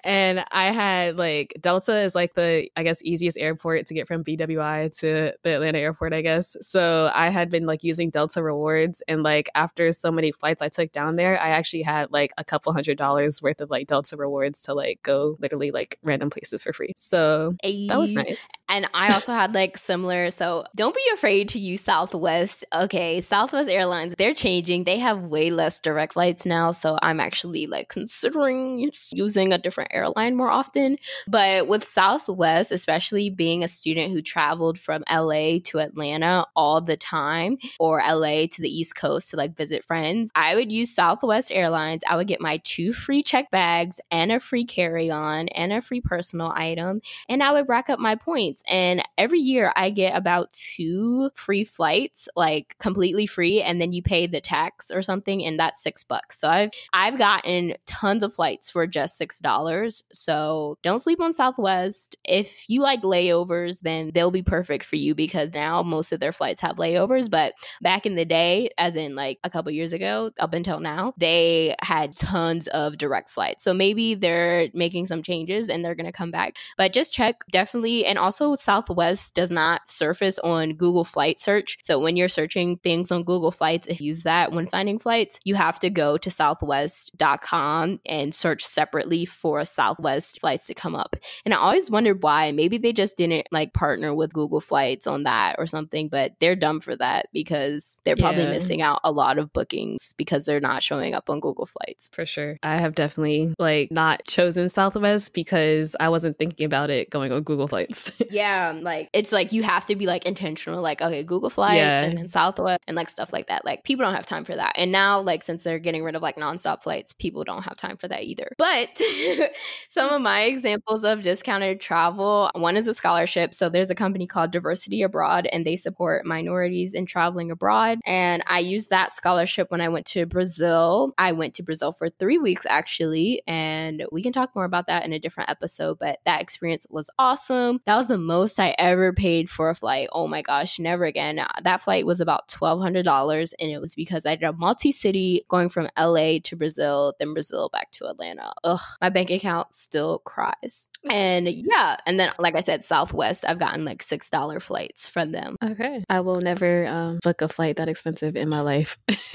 and 0.04 0.46
I 0.52 0.72
had 0.72 1.18
like 1.18 1.58
Delta 1.62 2.02
is 2.02 2.16
like 2.16 2.34
the 2.34 2.70
I 2.76 2.84
guess 2.84 3.02
easiest 3.04 3.38
airport 3.38 3.88
to 3.88 3.94
get 3.94 4.08
from 4.08 4.24
BWI 4.24 4.98
to 5.00 5.34
the 5.44 5.50
Atlanta 5.50 5.80
airport, 5.80 6.14
I 6.14 6.22
guess. 6.22 6.58
So 6.62 7.12
I 7.14 7.30
had 7.30 7.50
been 7.50 7.66
like 7.66 7.84
using 7.84 8.10
Delta 8.10 8.44
rewards 8.44 9.02
and 9.08 9.24
like 9.24 9.50
after 9.56 9.92
so 9.92 10.12
many 10.12 10.32
flights 10.32 10.62
I 10.62 10.70
took 10.70 10.92
down 10.92 11.16
there, 11.16 11.40
I 11.40 11.50
actually 11.50 11.84
had 11.84 12.12
like 12.12 12.34
a 12.38 12.44
couple 12.44 12.74
hundred 12.74 12.98
dollars 12.98 13.42
worth 13.42 13.62
of 13.62 13.70
like 13.70 13.88
Delta 13.88 14.18
rewards 14.18 14.64
to 14.64 14.74
like 14.74 15.02
go 15.04 15.38
literally 15.40 15.72
like 15.72 15.98
random 16.04 16.30
places 16.30 16.64
for 16.64 16.74
free. 16.74 16.94
So 16.98 17.56
that 17.64 17.98
was 17.98 18.12
nice. 18.12 18.40
And 18.70 18.88
I 18.94 19.14
also 19.14 19.34
had 19.34 19.54
like 19.54 19.78
similar. 19.78 20.32
So 20.32 20.66
don't 20.76 20.96
be 20.96 21.04
afraid 21.14 21.50
to 21.50 21.60
use 21.60 21.82
Southwest. 21.82 22.66
Okay, 22.74 23.22
Southwest 23.22 23.70
Airlines, 23.70 24.16
they're 24.18 24.34
changing. 24.34 24.84
They 24.84 25.00
have 25.00 25.24
way 25.24 25.50
less 25.50 25.80
direct 25.80 26.14
flights 26.14 26.46
now. 26.46 26.72
So 26.72 26.98
I'm 27.02 27.20
actually 27.20 27.68
like 27.68 27.90
considering 27.90 28.92
using 29.12 29.54
a 29.54 29.58
different 29.58 29.93
airline 29.94 30.36
more 30.36 30.50
often. 30.50 30.98
But 31.28 31.68
with 31.68 31.84
Southwest, 31.84 32.72
especially 32.72 33.30
being 33.30 33.64
a 33.64 33.68
student 33.68 34.12
who 34.12 34.22
traveled 34.22 34.80
from 34.80 35.04
LA 35.12 35.60
to 35.66 35.80
Atlanta 35.80 36.46
all 36.56 36.82
the 36.82 36.98
time 36.98 37.58
or 37.80 38.00
LA 38.00 38.48
to 38.48 38.62
the 38.62 38.70
East 38.70 38.96
Coast 38.96 39.30
to 39.32 39.38
like 39.38 39.56
visit 39.56 39.84
friends, 39.84 40.32
I 40.36 40.56
would 40.56 40.72
use 40.72 40.94
Southwest 40.94 41.52
Airlines. 41.52 42.04
I 42.08 42.16
would 42.16 42.28
get 42.28 42.42
my 42.42 42.58
two 42.64 42.94
free 42.94 43.24
check 43.24 43.52
bags 43.52 44.00
and 44.12 44.32
a 44.32 44.40
free 44.40 44.66
carry 44.66 45.10
on 45.10 45.48
and 45.50 45.72
a 45.74 45.82
free 45.82 46.02
personal 46.02 46.52
item. 46.56 47.02
And 47.30 47.44
I 47.44 47.52
would 47.54 47.70
rack 47.70 47.90
up 47.90 48.00
my 48.00 48.16
points. 48.16 48.64
And 48.68 49.04
every 49.18 49.40
year 49.40 49.72
I 49.76 49.90
get 49.90 50.16
about 50.16 50.54
two 50.54 51.30
free 51.34 51.64
flights, 51.64 52.28
like 52.36 52.76
completely 52.80 53.26
free. 53.26 53.62
And 53.62 53.80
then 53.80 53.94
you 53.94 54.02
pay 54.02 54.28
the 54.28 54.42
tax 54.42 54.92
or 54.92 55.02
something. 55.02 55.44
And 55.44 55.60
that's 55.60 55.82
six 55.82 56.04
bucks. 56.04 56.40
So 56.40 56.48
I've, 56.48 56.72
I've 56.94 57.18
gotten 57.18 57.76
tons 57.86 58.24
of 58.24 58.34
flights 58.34 58.70
for 58.70 58.88
just 58.88 59.20
$6 59.20 59.83
so 59.90 60.78
don't 60.82 61.00
sleep 61.00 61.20
on 61.20 61.34
Southwest. 61.34 62.16
If 62.24 62.70
you 62.70 62.82
like 62.82 63.02
layovers, 63.02 63.82
then 63.82 64.12
they'll 64.14 64.32
be 64.32 64.42
perfect 64.42 64.86
for 64.86 64.96
you 64.96 65.14
because 65.14 65.54
now 65.54 65.84
most 65.84 66.12
of 66.12 66.20
their 66.20 66.32
flights 66.32 66.62
have 66.62 66.78
layovers. 66.78 67.30
But 67.30 67.54
back 67.82 68.06
in 68.06 68.16
the 68.16 68.26
day, 68.26 68.70
as 68.78 68.96
in 68.96 69.16
like 69.16 69.40
a 69.44 69.50
couple 69.50 69.72
years 69.72 69.94
ago, 69.94 70.32
up 70.40 70.54
until 70.54 70.80
now, 70.80 71.14
they 71.18 71.76
had 71.82 72.16
tons 72.16 72.68
of 72.68 72.98
direct 72.98 73.30
flights. 73.30 73.64
So 73.64 73.74
maybe 73.74 74.16
they're 74.16 74.70
making 74.74 75.08
some 75.08 75.24
changes 75.24 75.68
and 75.70 75.84
they're 75.84 75.96
going 75.96 76.06
to 76.06 76.12
come 76.12 76.32
back. 76.32 76.56
But 76.78 76.94
just 76.94 77.14
check 77.14 77.44
definitely. 77.52 78.06
And 78.06 78.18
also, 78.18 78.56
Southwest 78.56 79.36
does 79.36 79.52
not 79.52 79.90
surface 79.90 80.40
on 80.40 80.74
Google 80.74 81.04
Flight 81.04 81.40
Search. 81.40 81.78
So 81.84 82.00
when 82.00 82.16
you're 82.16 82.30
searching 82.30 82.78
things 82.78 83.12
on 83.12 83.24
Google 83.24 83.52
Flights, 83.52 83.88
if 83.88 84.00
you 84.00 84.14
use 84.14 84.24
that 84.24 84.52
when 84.52 84.68
finding 84.68 85.00
flights, 85.00 85.40
you 85.44 85.56
have 85.56 85.80
to 85.80 85.90
go 85.90 86.18
to 86.18 86.30
southwest.com 86.30 88.00
and 88.06 88.36
search 88.36 88.64
separately 88.64 89.26
for 89.26 89.66
Southwest 89.74 90.40
flights 90.40 90.68
to 90.68 90.74
come 90.74 90.96
up. 90.96 91.16
And 91.46 91.54
I 91.54 91.58
always 91.58 91.90
wondered 91.92 92.24
why. 92.24 92.52
Maybe 92.52 92.78
they 92.78 92.94
just 92.94 93.18
didn't 93.18 93.48
like 93.52 93.74
partner 93.74 94.14
with 94.14 94.34
Google 94.34 94.62
Flights 94.62 95.08
on 95.08 95.24
that 95.24 95.56
or 95.58 95.68
something, 95.68 96.08
but 96.10 96.34
they're 96.40 96.56
dumb 96.56 96.80
for 96.80 96.96
that 96.96 97.28
because 97.34 98.00
they're 98.06 98.16
probably 98.16 98.44
Yeah. 98.44 98.52
missing 98.52 98.82
out 98.82 99.00
a 99.04 99.12
lot 99.12 99.38
of 99.38 99.52
bookings 99.54 100.14
because 100.18 100.46
they're 100.46 100.60
not 100.60 100.84
showing 100.84 101.14
up 101.14 101.30
on 101.30 101.40
Google 101.40 101.66
Flights. 101.66 102.10
For 102.14 102.26
sure. 102.26 102.58
I 102.64 102.78
have 102.78 102.96
definitely 102.96 103.54
like 103.60 103.92
not 103.92 104.24
chosen 104.28 104.70
Southwest 104.70 105.34
because 105.34 105.96
I 106.00 106.10
wasn't 106.10 106.38
thinking 106.38 106.66
about 106.66 106.90
it 106.90 107.10
going 107.10 107.32
on 107.32 107.42
Google 107.44 107.68
Flights. 107.68 108.12
Yeah, 108.30 108.74
like 108.82 109.10
it's 109.14 109.32
like 109.32 109.52
you 109.54 109.62
have 109.64 109.86
to 109.88 109.96
be 109.96 110.08
like 110.08 110.26
intentional, 110.26 110.82
like 110.82 111.02
okay, 111.02 111.24
Google 111.24 111.50
Flights 111.52 111.76
Yeah. 111.78 112.02
and 112.04 112.18
then 112.18 112.30
Southwest 112.30 112.80
and 112.88 112.96
like 112.96 113.10
stuff 113.10 113.32
like 113.32 113.48
that. 113.48 113.64
Like 113.64 113.84
people 113.84 114.04
don't 114.06 114.16
have 114.16 114.26
time 114.26 114.44
for 114.44 114.56
that. 114.56 114.74
And 114.76 114.92
now, 114.92 115.22
like 115.22 115.44
since 115.44 115.64
they're 115.64 115.78
getting 115.78 116.04
rid 116.04 116.16
of 116.16 116.22
like 116.24 116.38
nonstop 116.38 116.82
flights, 116.84 117.14
people 117.14 117.44
don't 117.44 117.64
have 117.64 117.78
time 117.78 117.98
for 117.98 118.08
that 118.08 118.24
either. 118.24 118.52
But 118.58 118.90
some 119.90 120.10
of 120.12 120.22
my 120.22 120.44
examples 120.44 121.04
of 121.04 121.22
discounted 121.22 121.80
travel, 121.82 122.50
one 122.56 122.78
is 122.78 122.88
a 122.88 122.94
scholarship. 122.94 123.54
So 123.54 123.70
there's 123.70 123.90
a 123.90 123.96
company 123.96 124.28
called 124.28 124.52
Diversity 124.52 125.02
Abroad, 125.02 125.48
and 125.52 125.66
they 125.66 125.76
support 125.76 126.26
minorities 126.26 126.94
in 126.94 127.06
traveling 127.06 127.52
abroad. 127.52 128.00
And 128.06 128.44
I 128.48 128.60
used 128.60 128.90
that 128.90 129.12
scholarship 129.12 129.70
when 129.72 129.82
I 129.82 129.90
went 129.90 130.06
to 130.08 130.26
Brazil. 130.26 131.14
I 131.18 131.32
went 131.32 131.54
to 131.56 131.64
Brazil 131.64 131.92
for 131.92 132.10
three 132.10 132.38
weeks 132.38 132.66
actually, 132.68 133.42
and 133.48 134.06
we 134.12 134.22
can 134.24 134.34
talk 134.34 134.56
more 134.56 134.66
about 134.66 134.88
that 134.88 135.06
in 135.06 135.14
a 135.14 135.20
different 135.20 135.50
episode. 135.50 136.00
But 136.00 136.20
that 136.26 136.42
experience 136.42 136.86
was 136.90 137.10
awesome. 137.20 137.80
That 137.86 137.98
was 137.98 138.08
the 138.08 138.18
most 138.18 138.60
I 138.60 138.76
ever 138.78 139.14
paid 139.14 139.50
for 139.50 139.70
a 139.70 139.76
flight. 139.76 140.10
Oh 140.14 140.28
my 140.28 140.42
gosh, 140.42 140.80
never 140.80 141.06
again. 141.06 141.40
Uh, 141.40 141.48
That 141.64 141.82
flight 141.82 142.06
was 142.06 142.20
about 142.20 142.48
twelve 142.48 142.82
hundred 142.82 143.04
dollars, 143.06 143.54
and 143.60 143.70
it 143.72 143.80
was 143.80 143.96
because 143.96 144.26
I 144.26 144.36
did 144.36 144.46
a 144.48 144.54
multi-city 144.54 145.44
going 145.50 145.70
from 145.70 145.90
LA 145.98 146.40
to 146.44 146.56
Brazil, 146.56 147.14
then 147.20 147.34
Brazil 147.34 147.70
back 147.72 147.92
to 147.94 148.08
Atlanta. 148.08 148.52
Ugh, 148.64 148.80
my 149.02 149.10
bank 149.10 149.30
account 149.30 149.53
still 149.72 150.20
cries. 150.20 150.88
And 151.10 151.48
yeah, 151.50 151.98
and 152.06 152.20
then 152.20 152.32
like 152.40 152.56
I 152.56 152.62
said, 152.62 152.84
Southwest, 152.84 153.46
I've 153.48 153.60
gotten 153.60 153.84
like 153.86 154.02
six 154.02 154.30
dollar 154.30 154.60
flights 154.60 155.08
from 155.08 155.32
them. 155.32 155.58
okay. 155.64 156.04
I 156.10 156.22
will 156.22 156.42
never 156.42 156.88
um, 156.88 157.20
book 157.22 157.42
a 157.42 157.50
flight 157.50 157.78
that 157.78 157.90
expensive 157.90 158.36
in 158.36 158.50
my 158.50 158.62
life. 158.62 158.98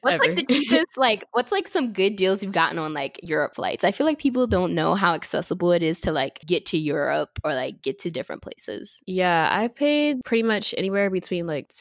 What's 0.00 0.26
like 0.26 0.36
the 0.36 0.46
cheapest? 0.48 0.96
Like, 0.96 1.24
what's 1.32 1.52
like 1.52 1.68
some 1.68 1.92
good 1.92 2.16
deals 2.16 2.42
you've 2.42 2.52
gotten 2.52 2.78
on 2.78 2.92
like 2.92 3.20
Europe 3.22 3.54
flights? 3.54 3.84
I 3.84 3.92
feel 3.92 4.06
like 4.06 4.18
people 4.18 4.46
don't 4.46 4.74
know 4.74 4.94
how 4.94 5.14
accessible 5.14 5.72
it 5.72 5.82
is 5.82 6.00
to 6.00 6.12
like 6.12 6.40
get 6.46 6.66
to 6.66 6.78
Europe 6.78 7.38
or 7.44 7.54
like 7.54 7.82
get 7.82 7.98
to 8.00 8.10
different 8.10 8.42
places. 8.42 9.02
Yeah, 9.06 9.48
I 9.50 9.68
paid 9.68 10.24
pretty 10.24 10.42
much 10.42 10.74
anywhere 10.76 11.10
between 11.10 11.46
like, 11.46 11.72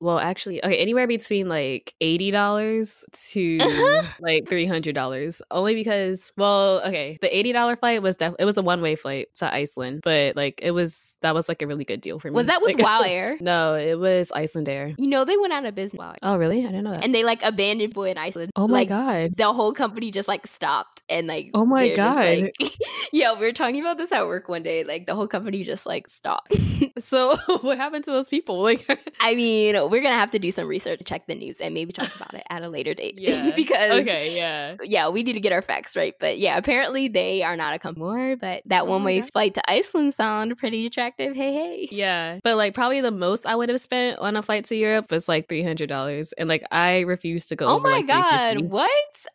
well, 0.00 0.18
actually, 0.18 0.64
okay, 0.64 0.76
anywhere 0.78 1.06
between 1.06 1.48
like 1.48 1.94
eighty 2.00 2.30
dollars 2.30 3.04
to 3.30 3.58
like 4.20 4.48
three 4.48 4.66
hundred 4.66 4.94
dollars. 4.94 5.42
Only 5.50 5.74
because, 5.74 6.32
well, 6.36 6.80
okay, 6.86 7.18
the 7.20 7.36
eighty 7.36 7.52
dollar 7.52 7.76
flight 7.76 8.02
was 8.02 8.16
def- 8.16 8.34
it 8.38 8.44
was 8.44 8.56
a 8.56 8.62
one 8.62 8.80
way 8.82 8.94
flight 8.94 9.28
to 9.36 9.52
Iceland, 9.52 10.00
but 10.04 10.36
like 10.36 10.60
it 10.62 10.70
was 10.72 11.16
that 11.22 11.34
was 11.34 11.48
like 11.48 11.62
a 11.62 11.66
really 11.66 11.84
good 11.84 12.00
deal 12.00 12.18
for 12.18 12.28
me. 12.30 12.34
Was 12.34 12.46
that 12.46 12.62
with 12.62 12.76
Like- 12.76 12.84
Wow 12.84 13.00
Air? 13.06 13.36
no, 13.40 13.74
it 13.74 13.98
was 13.98 14.30
Iceland 14.32 14.68
Air. 14.68 14.94
You 14.98 15.08
know, 15.08 15.24
they 15.24 15.36
went 15.36 15.52
out 15.52 15.64
of 15.64 15.74
business. 15.74 15.98
Wow 15.98 16.14
Oh, 16.22 16.36
really? 16.36 16.60
I 16.62 16.66
didn't 16.66 16.84
know 16.84 16.92
that. 16.92 17.04
And 17.04 17.14
they 17.14 17.24
like 17.24 17.42
abandoned 17.42 17.94
Boy 17.94 18.10
in 18.10 18.18
Iceland. 18.18 18.52
oh 18.56 18.68
my 18.68 18.78
like, 18.80 18.88
god. 18.88 19.36
The 19.36 19.52
whole 19.52 19.72
company 19.72 20.10
just 20.10 20.28
like 20.28 20.46
stopped 20.46 21.02
and 21.08 21.26
like 21.26 21.50
Oh 21.54 21.64
my 21.64 21.88
just, 21.88 21.96
God. 21.96 22.16
like- 22.38 22.54
yeah, 23.12 23.32
we 23.34 23.40
were 23.46 23.52
talking 23.52 23.80
about 23.80 23.98
this 23.98 24.12
at 24.12 24.26
work 24.26 24.48
one 24.48 24.62
day. 24.62 24.84
Like 24.84 25.06
the 25.06 25.14
whole 25.14 25.28
company 25.28 25.64
just 25.64 25.86
like 25.86 26.08
stopped. 26.08 26.52
So 26.98 27.36
what 27.62 27.78
happened 27.78 28.04
to 28.04 28.10
those 28.10 28.28
people? 28.28 28.62
Like, 28.62 28.86
I 29.20 29.34
mean, 29.34 29.87
we're 29.88 30.02
gonna 30.02 30.14
have 30.14 30.30
to 30.32 30.38
do 30.38 30.50
some 30.52 30.66
research, 30.68 30.98
to 30.98 31.04
check 31.04 31.26
the 31.26 31.34
news, 31.34 31.60
and 31.60 31.74
maybe 31.74 31.92
talk 31.92 32.14
about 32.16 32.34
it 32.34 32.42
at 32.48 32.62
a 32.62 32.68
later 32.68 32.94
date. 32.94 33.14
yeah, 33.18 33.50
because 33.54 34.00
okay, 34.00 34.36
yeah. 34.36 34.76
yeah, 34.82 35.08
we 35.08 35.22
need 35.22 35.34
to 35.34 35.40
get 35.40 35.52
our 35.52 35.62
facts 35.62 35.96
right. 35.96 36.14
But 36.18 36.38
yeah, 36.38 36.56
apparently 36.56 37.08
they 37.08 37.42
are 37.42 37.56
not 37.56 37.74
a 37.74 37.78
company 37.78 38.04
more. 38.04 38.36
But 38.36 38.62
that 38.66 38.82
Oh 38.82 38.86
one 38.86 39.04
way 39.04 39.20
God. 39.20 39.30
flight 39.32 39.54
to 39.54 39.70
Iceland 39.70 40.14
sounded 40.14 40.56
pretty 40.58 40.86
attractive. 40.86 41.36
Hey, 41.36 41.52
hey. 41.52 41.88
Yeah. 41.90 42.38
But 42.42 42.56
like 42.56 42.74
probably 42.74 43.00
the 43.00 43.10
most 43.10 43.44
I 43.46 43.54
would 43.54 43.68
have 43.68 43.80
spent 43.80 44.18
on 44.18 44.36
a 44.36 44.42
flight 44.42 44.64
to 44.66 44.76
Europe 44.76 45.10
was 45.10 45.28
like 45.28 45.48
three 45.48 45.62
hundred 45.62 45.88
dollars. 45.88 46.32
And 46.32 46.48
like 46.48 46.64
I 46.70 47.00
refuse 47.00 47.46
to 47.46 47.56
go. 47.56 47.66
Oh 47.66 47.76
over, 47.76 47.88
my 47.88 47.96
like, 47.98 48.06
god, 48.06 48.60
what? 48.62 48.90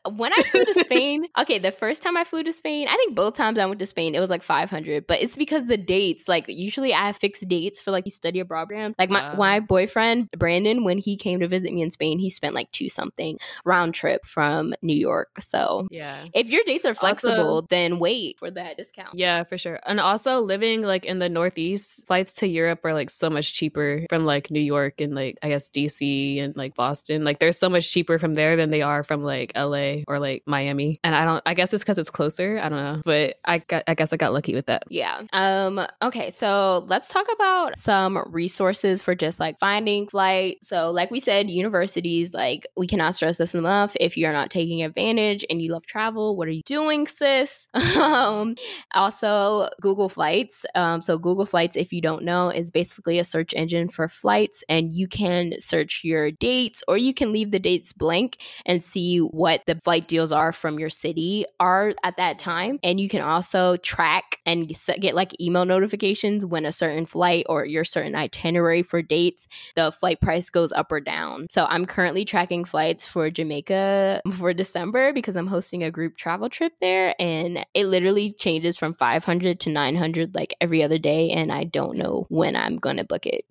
When 0.09 0.33
I 0.33 0.41
flew 0.43 0.65
to 0.65 0.73
Spain, 0.85 1.27
okay, 1.39 1.59
the 1.59 1.71
first 1.71 2.01
time 2.01 2.17
I 2.17 2.23
flew 2.23 2.43
to 2.43 2.53
Spain, 2.53 2.87
I 2.89 2.95
think 2.95 3.15
both 3.15 3.35
times 3.35 3.59
I 3.59 3.65
went 3.65 3.79
to 3.79 3.85
Spain, 3.85 4.15
it 4.15 4.19
was 4.19 4.29
like 4.29 4.43
500, 4.43 5.05
but 5.07 5.21
it's 5.21 5.37
because 5.37 5.65
the 5.65 5.77
dates, 5.77 6.27
like 6.27 6.45
usually 6.47 6.93
I 6.93 7.07
have 7.07 7.17
fixed 7.17 7.47
dates 7.47 7.79
for 7.81 7.91
like 7.91 8.05
study 8.11 8.39
abroad 8.39 8.63
program. 8.63 8.95
Like 8.97 9.09
my 9.09 9.23
Wow. 9.31 9.35
my 9.35 9.59
boyfriend 9.59 10.29
Brandon 10.43 10.83
when 10.83 10.97
he 10.97 11.15
came 11.15 11.39
to 11.39 11.47
visit 11.47 11.71
me 11.73 11.81
in 11.81 11.89
Spain, 11.89 12.19
he 12.19 12.29
spent 12.29 12.53
like 12.53 12.69
two 12.71 12.89
something 12.89 13.39
round 13.63 13.93
trip 13.93 14.25
from 14.25 14.73
New 14.81 14.93
York. 14.95 15.29
So, 15.39 15.87
Yeah. 15.89 16.25
if 16.33 16.49
your 16.49 16.63
dates 16.65 16.85
are 16.85 16.93
flexible, 16.93 17.47
Also- 17.61 17.67
then 17.69 17.97
wait 17.97 18.39
for 18.39 18.51
that 18.51 18.75
discount. 18.75 19.15
Yeah, 19.17 19.45
for 19.45 19.57
sure. 19.57 19.79
And 19.85 20.01
also 20.01 20.39
living 20.41 20.81
like 20.81 21.05
in 21.05 21.19
the 21.19 21.29
Northeast, 21.29 22.05
flights 22.07 22.33
to 22.33 22.47
Europe 22.47 22.81
are 22.83 22.93
like 22.93 23.09
so 23.09 23.29
much 23.29 23.53
cheaper 23.53 24.05
from 24.09 24.25
like 24.25 24.51
New 24.51 24.59
York 24.59 24.99
and 24.99 25.15
like 25.15 25.37
I 25.41 25.47
guess 25.47 25.69
DC 25.69 26.39
and 26.41 26.57
like 26.57 26.75
Boston. 26.75 27.23
Like 27.23 27.39
they're 27.39 27.53
so 27.53 27.69
much 27.69 27.89
cheaper 27.89 28.19
from 28.19 28.33
there 28.33 28.57
than 28.57 28.69
they 28.69 28.81
are 28.81 29.01
from 29.03 29.23
like 29.23 29.53
LA 29.55 30.03
or 30.09 30.19
like 30.19 30.43
Miami. 30.45 30.99
And 31.05 31.15
I 31.15 31.23
don't 31.23 31.41
I 31.45 31.53
guess 31.53 31.73
it's 31.73 31.83
because 31.83 31.97
it's 31.97 32.09
closer. 32.09 32.59
I 32.61 32.67
don't 32.67 32.79
know. 32.83 33.01
But 33.05 33.37
I 33.45 33.59
got 33.59 33.85
I 33.87 33.93
guess 33.93 34.11
I 34.11 34.17
got 34.17 34.33
lucky 34.33 34.53
with 34.55 34.65
that. 34.65 34.83
Yeah. 34.89 35.21
Um 35.31 35.79
okay, 36.01 36.31
so 36.31 36.83
let's 36.87 37.07
talk 37.07 37.27
about 37.33 37.77
some 37.77 38.21
resources 38.29 39.01
for 39.01 39.15
just 39.15 39.39
like 39.39 39.57
finding 39.59 40.07
flight. 40.33 40.63
So 40.63 40.91
like 40.91 41.11
we 41.11 41.19
said, 41.19 41.49
universities, 41.49 42.33
like 42.33 42.67
we 42.75 42.87
cannot 42.87 43.15
stress 43.15 43.37
this 43.37 43.55
enough. 43.55 43.95
If 43.99 44.17
you're 44.17 44.33
not 44.33 44.49
taking 44.49 44.83
advantage 44.83 45.45
and 45.49 45.61
you 45.61 45.71
love 45.71 45.85
travel, 45.85 46.35
what 46.35 46.47
are 46.47 46.51
you 46.51 46.61
doing, 46.65 47.07
sis? 47.07 47.67
um 47.95 48.55
also 48.93 49.69
Google 49.81 50.09
Flights. 50.09 50.65
Um 50.75 51.01
so 51.01 51.17
Google 51.17 51.45
Flights, 51.45 51.75
if 51.75 51.93
you 51.93 52.01
don't 52.01 52.23
know, 52.23 52.49
is 52.49 52.71
basically 52.71 53.19
a 53.19 53.23
search 53.23 53.53
engine 53.53 53.89
for 53.89 54.07
flights 54.07 54.63
and 54.69 54.91
you 54.91 55.07
can 55.07 55.53
search 55.59 56.01
your 56.03 56.31
dates 56.31 56.83
or 56.87 56.97
you 56.97 57.13
can 57.13 57.31
leave 57.31 57.51
the 57.51 57.59
dates 57.59 57.93
blank 57.93 58.37
and 58.65 58.83
see 58.83 59.19
what 59.19 59.61
the 59.65 59.79
flight 59.83 60.07
deals 60.07 60.31
are 60.31 60.51
from 60.51 60.79
your 60.79 60.89
city 60.89 61.45
are 61.59 61.93
at 62.03 62.17
that 62.17 62.39
time. 62.39 62.79
And 62.83 62.99
you 62.99 63.09
can 63.09 63.21
also 63.21 63.77
track 63.77 64.37
and 64.45 64.73
get 64.99 65.15
like 65.15 65.39
email 65.41 65.65
notifications 65.65 66.45
when 66.45 66.65
a 66.65 66.71
certain 66.71 67.05
flight 67.05 67.45
or 67.47 67.65
your 67.65 67.83
certain 67.83 68.15
itinerary 68.15 68.83
for 68.83 69.01
dates, 69.01 69.47
the 69.75 69.91
flight 69.91 70.19
price 70.23 70.49
goes 70.49 70.71
up 70.71 70.91
or 70.91 70.99
down. 70.99 71.47
So 71.49 71.65
I'm 71.65 71.85
currently 71.85 72.25
tracking 72.25 72.65
flights 72.65 73.05
for 73.05 73.29
Jamaica 73.29 74.21
for 74.31 74.53
December 74.53 75.13
because 75.13 75.35
I'm 75.35 75.47
hosting 75.47 75.83
a 75.83 75.91
group 75.91 76.17
travel 76.17 76.49
trip 76.49 76.73
there 76.81 77.15
and 77.19 77.65
it 77.73 77.87
literally 77.87 78.31
changes 78.31 78.77
from 78.77 78.93
500 78.93 79.59
to 79.61 79.69
900 79.69 80.35
like 80.35 80.55
every 80.61 80.83
other 80.83 80.97
day. 80.97 81.29
And 81.29 81.51
I 81.51 81.63
don't 81.63 81.97
know 81.97 82.25
when 82.29 82.55
I'm 82.55 82.77
going 82.77 82.97
to 82.97 83.03
book 83.03 83.25
it. 83.25 83.45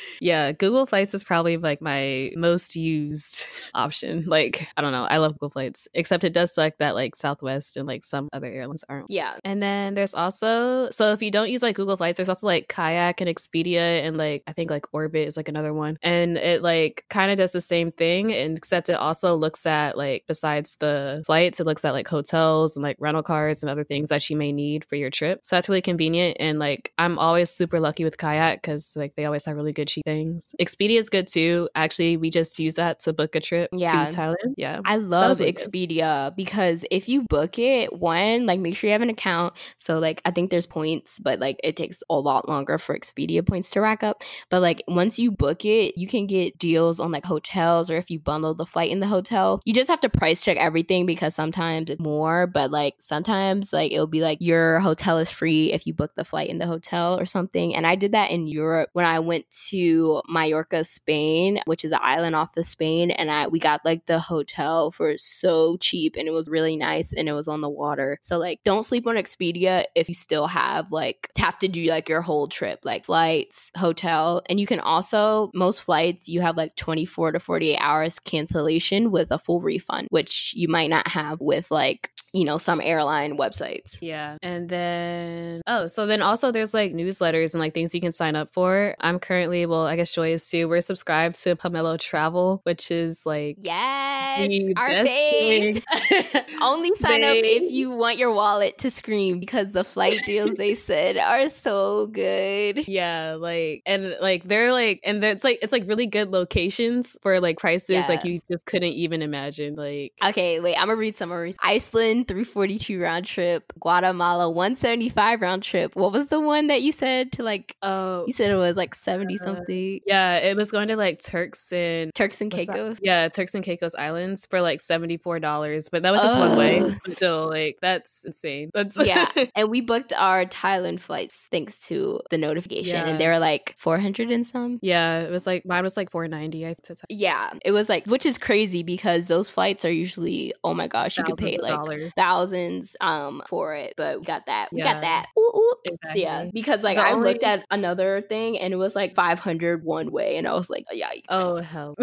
yeah, 0.20 0.52
Google 0.52 0.86
Flights 0.86 1.14
is 1.14 1.24
probably 1.24 1.56
like 1.56 1.80
my 1.80 2.30
most 2.34 2.76
used 2.76 3.46
option. 3.74 4.24
Like, 4.26 4.68
I 4.76 4.82
don't 4.82 4.92
know. 4.92 5.04
I 5.04 5.18
love 5.18 5.34
Google 5.34 5.50
Flights, 5.50 5.88
except 5.94 6.24
it 6.24 6.32
does 6.32 6.54
suck 6.54 6.74
that 6.78 6.94
like 6.94 7.16
Southwest 7.16 7.76
and 7.76 7.86
like 7.86 8.04
some 8.04 8.28
other 8.32 8.46
airlines 8.46 8.84
aren't. 8.88 9.10
yeah. 9.10 9.34
And 9.44 9.62
then 9.62 9.94
there's 9.94 10.14
also 10.14 10.90
so 10.90 11.12
if 11.12 11.22
you 11.22 11.30
don't 11.30 11.50
use 11.50 11.62
like 11.62 11.76
Google 11.76 11.96
Flights, 11.96 12.16
there's 12.16 12.28
also 12.28 12.46
like 12.46 12.68
Kayak 12.68 13.20
and 13.20 13.28
Expedia 13.30 14.06
and 14.06 14.16
like 14.16 14.42
I 14.46 14.52
think 14.52 14.70
like 14.70 14.86
Orbitz 14.94 15.17
is 15.26 15.36
like 15.36 15.48
another 15.48 15.72
one. 15.72 15.98
And 16.02 16.36
it 16.36 16.62
like 16.62 17.04
kind 17.10 17.30
of 17.30 17.38
does 17.38 17.52
the 17.52 17.60
same 17.60 17.90
thing, 17.92 18.32
and 18.32 18.56
except 18.56 18.88
it 18.88 18.94
also 18.94 19.34
looks 19.34 19.66
at 19.66 19.96
like 19.96 20.24
besides 20.28 20.76
the 20.80 21.22
flights, 21.26 21.60
it 21.60 21.64
looks 21.66 21.84
at 21.84 21.92
like 21.92 22.08
hotels 22.08 22.76
and 22.76 22.82
like 22.82 22.96
rental 23.00 23.22
cars 23.22 23.62
and 23.62 23.70
other 23.70 23.84
things 23.84 24.08
that 24.10 24.28
you 24.30 24.36
may 24.36 24.52
need 24.52 24.84
for 24.84 24.96
your 24.96 25.10
trip. 25.10 25.40
So 25.42 25.56
that's 25.56 25.68
really 25.68 25.82
convenient. 25.82 26.36
And 26.40 26.58
like 26.58 26.92
I'm 26.98 27.18
always 27.18 27.50
super 27.50 27.80
lucky 27.80 28.04
with 28.04 28.18
Kayak 28.18 28.62
because 28.62 28.94
like 28.96 29.14
they 29.16 29.24
always 29.24 29.44
have 29.44 29.56
really 29.56 29.72
good 29.72 29.88
cheap 29.88 30.04
things. 30.04 30.54
Expedia 30.60 30.98
is 30.98 31.08
good 31.10 31.26
too. 31.26 31.68
Actually, 31.74 32.16
we 32.16 32.30
just 32.30 32.58
use 32.58 32.74
that 32.74 33.00
to 33.00 33.12
book 33.12 33.34
a 33.34 33.40
trip 33.40 33.70
Yeah. 33.72 34.08
to 34.08 34.16
Thailand. 34.16 34.54
Yeah. 34.56 34.80
I 34.84 34.96
love 34.96 35.38
really 35.38 35.52
good. 35.52 35.60
Expedia 35.60 36.34
because 36.36 36.84
if 36.90 37.08
you 37.08 37.22
book 37.22 37.58
it, 37.58 37.92
one, 37.92 38.46
like 38.46 38.60
make 38.60 38.76
sure 38.76 38.88
you 38.88 38.92
have 38.92 39.02
an 39.02 39.10
account. 39.10 39.54
So 39.78 39.98
like 39.98 40.20
I 40.24 40.30
think 40.30 40.50
there's 40.50 40.66
points, 40.66 41.18
but 41.18 41.38
like 41.38 41.58
it 41.64 41.76
takes 41.76 42.02
a 42.10 42.14
lot 42.14 42.48
longer 42.48 42.78
for 42.78 42.96
Expedia 42.98 43.46
points 43.46 43.70
to 43.72 43.80
rack 43.80 44.02
up. 44.02 44.22
But 44.50 44.60
like 44.60 44.82
when 44.86 45.07
once 45.08 45.18
you 45.18 45.30
book 45.30 45.64
it, 45.64 45.96
you 45.96 46.06
can 46.06 46.26
get 46.26 46.58
deals 46.58 47.00
on 47.00 47.10
like 47.10 47.24
hotels 47.24 47.90
or 47.90 47.96
if 47.96 48.10
you 48.10 48.18
bundle 48.18 48.52
the 48.52 48.66
flight 48.66 48.90
in 48.90 49.00
the 49.00 49.06
hotel. 49.06 49.62
You 49.64 49.72
just 49.72 49.88
have 49.88 50.00
to 50.00 50.10
price 50.10 50.44
check 50.44 50.58
everything 50.58 51.06
because 51.06 51.34
sometimes 51.34 51.88
it's 51.88 51.98
more, 51.98 52.46
but 52.46 52.70
like 52.70 52.96
sometimes 52.98 53.72
like 53.72 53.90
it'll 53.90 54.06
be 54.06 54.20
like 54.20 54.36
your 54.42 54.80
hotel 54.80 55.16
is 55.16 55.30
free 55.30 55.72
if 55.72 55.86
you 55.86 55.94
book 55.94 56.10
the 56.14 56.26
flight 56.26 56.50
in 56.50 56.58
the 56.58 56.66
hotel 56.66 57.18
or 57.18 57.24
something. 57.24 57.74
And 57.74 57.86
I 57.86 57.94
did 57.94 58.12
that 58.12 58.30
in 58.30 58.46
Europe 58.46 58.90
when 58.92 59.06
I 59.06 59.20
went 59.20 59.46
to 59.70 60.20
Mallorca, 60.28 60.84
Spain, 60.84 61.60
which 61.64 61.86
is 61.86 61.92
an 61.92 62.00
island 62.02 62.36
off 62.36 62.54
of 62.58 62.66
Spain, 62.66 63.10
and 63.10 63.30
I 63.30 63.46
we 63.46 63.60
got 63.60 63.86
like 63.86 64.04
the 64.04 64.18
hotel 64.18 64.90
for 64.90 65.16
so 65.16 65.78
cheap 65.78 66.16
and 66.18 66.28
it 66.28 66.32
was 66.32 66.48
really 66.48 66.76
nice 66.76 67.14
and 67.14 67.30
it 67.30 67.32
was 67.32 67.48
on 67.48 67.62
the 67.62 67.70
water. 67.70 68.18
So 68.20 68.36
like 68.36 68.60
don't 68.62 68.84
sleep 68.84 69.06
on 69.06 69.14
Expedia 69.14 69.84
if 69.94 70.10
you 70.10 70.14
still 70.14 70.48
have 70.48 70.92
like 70.92 71.30
have 71.38 71.58
to 71.60 71.68
do 71.68 71.86
like 71.86 72.10
your 72.10 72.20
whole 72.20 72.46
trip, 72.46 72.80
like 72.84 73.06
flights, 73.06 73.70
hotel, 73.74 74.42
and 74.50 74.60
you 74.60 74.66
can 74.66 74.80
also 74.88 75.50
most 75.54 75.82
flights 75.82 76.28
you 76.28 76.40
have 76.40 76.56
like 76.56 76.74
24 76.76 77.32
to 77.32 77.40
48 77.40 77.76
hours 77.78 78.18
cancellation 78.18 79.10
with 79.10 79.30
a 79.30 79.38
full 79.38 79.60
refund, 79.60 80.08
which 80.10 80.52
you 80.56 80.68
might 80.68 80.90
not 80.90 81.08
have 81.08 81.40
with 81.40 81.70
like 81.70 82.10
you 82.38 82.44
know 82.44 82.58
some 82.58 82.80
airline 82.80 83.36
websites. 83.36 83.98
Yeah. 84.00 84.36
And 84.42 84.68
then 84.68 85.62
oh 85.66 85.86
so 85.86 86.06
then 86.06 86.22
also 86.22 86.50
there's 86.52 86.74
like 86.74 86.92
newsletters 86.92 87.54
and 87.54 87.60
like 87.60 87.74
things 87.74 87.94
you 87.94 88.00
can 88.00 88.12
sign 88.12 88.36
up 88.36 88.52
for. 88.52 88.94
I'm 89.00 89.18
currently 89.18 89.66
well 89.66 89.86
i 89.86 89.96
guess 89.96 90.10
joy 90.10 90.32
is 90.32 90.48
too 90.48 90.68
we're 90.68 90.80
subscribed 90.80 91.42
to 91.42 91.56
pomelo 91.56 91.98
travel 91.98 92.60
which 92.64 92.90
is 92.90 93.24
like 93.26 93.56
yes 93.60 94.50
our 94.76 94.88
fave. 94.88 95.82
only 96.62 96.94
sign 96.96 97.24
up 97.24 97.36
if 97.36 97.70
you 97.72 97.90
want 97.90 98.18
your 98.18 98.32
wallet 98.32 98.78
to 98.78 98.90
scream 98.90 99.40
because 99.40 99.72
the 99.72 99.84
flight 99.84 100.20
deals 100.26 100.54
they 100.54 100.74
said 100.88 101.16
are 101.16 101.48
so 101.48 102.06
good. 102.06 102.86
Yeah 102.86 103.36
like 103.38 103.82
and 103.86 104.14
like 104.20 104.44
they're 104.44 104.72
like 104.72 105.00
and 105.04 105.22
it's 105.24 105.44
like 105.44 105.58
it's 105.62 105.72
like 105.72 105.86
really 105.86 106.06
good 106.06 106.30
locations 106.30 107.16
for 107.22 107.40
like 107.40 107.58
prices 107.58 107.96
yeah. 107.96 108.06
like 108.06 108.24
you 108.24 108.40
just 108.50 108.64
couldn't 108.66 108.92
even 108.92 109.22
imagine 109.22 109.74
like 109.74 110.12
okay 110.22 110.60
wait 110.60 110.76
i'm 110.76 110.88
gonna 110.88 110.96
read 110.96 111.16
summaries 111.16 111.56
iceland 111.62 112.26
342 112.28 113.00
round 113.00 113.24
trip, 113.24 113.72
Guatemala 113.80 114.50
175 114.50 115.40
round 115.40 115.62
trip. 115.62 115.96
What 115.96 116.12
was 116.12 116.26
the 116.26 116.40
one 116.40 116.68
that 116.68 116.82
you 116.82 116.92
said 116.92 117.32
to 117.32 117.42
like 117.42 117.76
oh 117.82 118.24
you 118.26 118.32
said 118.32 118.50
it 118.50 118.56
was 118.56 118.76
like 118.76 118.94
70 118.94 119.34
uh, 119.34 119.38
something. 119.38 120.00
Yeah, 120.06 120.36
it 120.36 120.56
was 120.56 120.70
going 120.70 120.88
to 120.88 120.96
like 120.96 121.20
Turks 121.20 121.72
and 121.72 122.14
Turks 122.14 122.40
and 122.40 122.50
Caicos. 122.50 122.98
Yeah, 123.02 123.28
Turks 123.28 123.54
and 123.54 123.64
Caicos 123.64 123.94
Islands 123.94 124.46
for 124.46 124.60
like 124.60 124.80
$74, 124.80 125.90
but 125.90 126.02
that 126.02 126.10
was 126.10 126.22
just 126.22 126.38
one 126.38 126.56
way. 126.56 126.96
So 127.16 127.46
like 127.46 127.78
that's 127.80 128.24
insane. 128.24 128.70
That's 128.74 128.98
Yeah. 128.98 129.28
and 129.56 129.70
we 129.70 129.80
booked 129.80 130.12
our 130.12 130.44
Thailand 130.44 131.00
flights 131.00 131.34
thanks 131.50 131.80
to 131.88 132.20
the 132.30 132.38
notification 132.38 132.96
yeah. 132.96 133.06
and 133.06 133.20
they 133.20 133.26
were 133.26 133.38
like 133.38 133.74
400 133.78 134.30
and 134.30 134.46
some. 134.46 134.78
Yeah, 134.82 135.20
it 135.20 135.30
was 135.30 135.46
like 135.46 135.64
mine 135.66 135.82
was 135.82 135.96
like 135.96 136.10
490 136.10 136.66
I 136.66 136.74
to 136.82 136.96
Yeah, 137.08 137.50
it 137.64 137.72
was 137.72 137.88
like 137.88 138.06
which 138.06 138.26
is 138.26 138.38
crazy 138.38 138.82
because 138.82 139.26
those 139.26 139.48
flights 139.48 139.84
are 139.84 139.92
usually 139.92 140.52
oh 140.64 140.74
my 140.74 140.88
gosh, 140.88 141.18
you 141.18 141.24
could 141.24 141.36
pay 141.36 141.58
like 141.58 141.72
dollars 141.72 142.07
thousands 142.14 142.96
um 143.00 143.42
for 143.46 143.74
it, 143.74 143.94
but 143.96 144.20
we 144.20 144.24
got 144.24 144.46
that. 144.46 144.68
We 144.72 144.78
yeah. 144.78 144.94
got 144.94 145.00
that. 145.02 145.26
Ooh, 145.38 145.52
ooh. 145.56 145.74
Exactly. 145.84 146.22
So 146.22 146.26
yeah, 146.26 146.50
because 146.52 146.82
like 146.82 146.96
the 146.96 147.02
I 147.02 147.12
only... 147.12 147.32
looked 147.32 147.44
at 147.44 147.64
another 147.70 148.20
thing 148.20 148.58
and 148.58 148.72
it 148.72 148.76
was 148.76 148.94
like 148.94 149.14
500 149.14 149.84
one 149.84 150.10
way, 150.10 150.36
and 150.36 150.46
I 150.46 150.54
was 150.54 150.70
like, 150.70 150.84
yikes. 150.94 151.24
Oh 151.28 151.56
hell! 151.62 151.96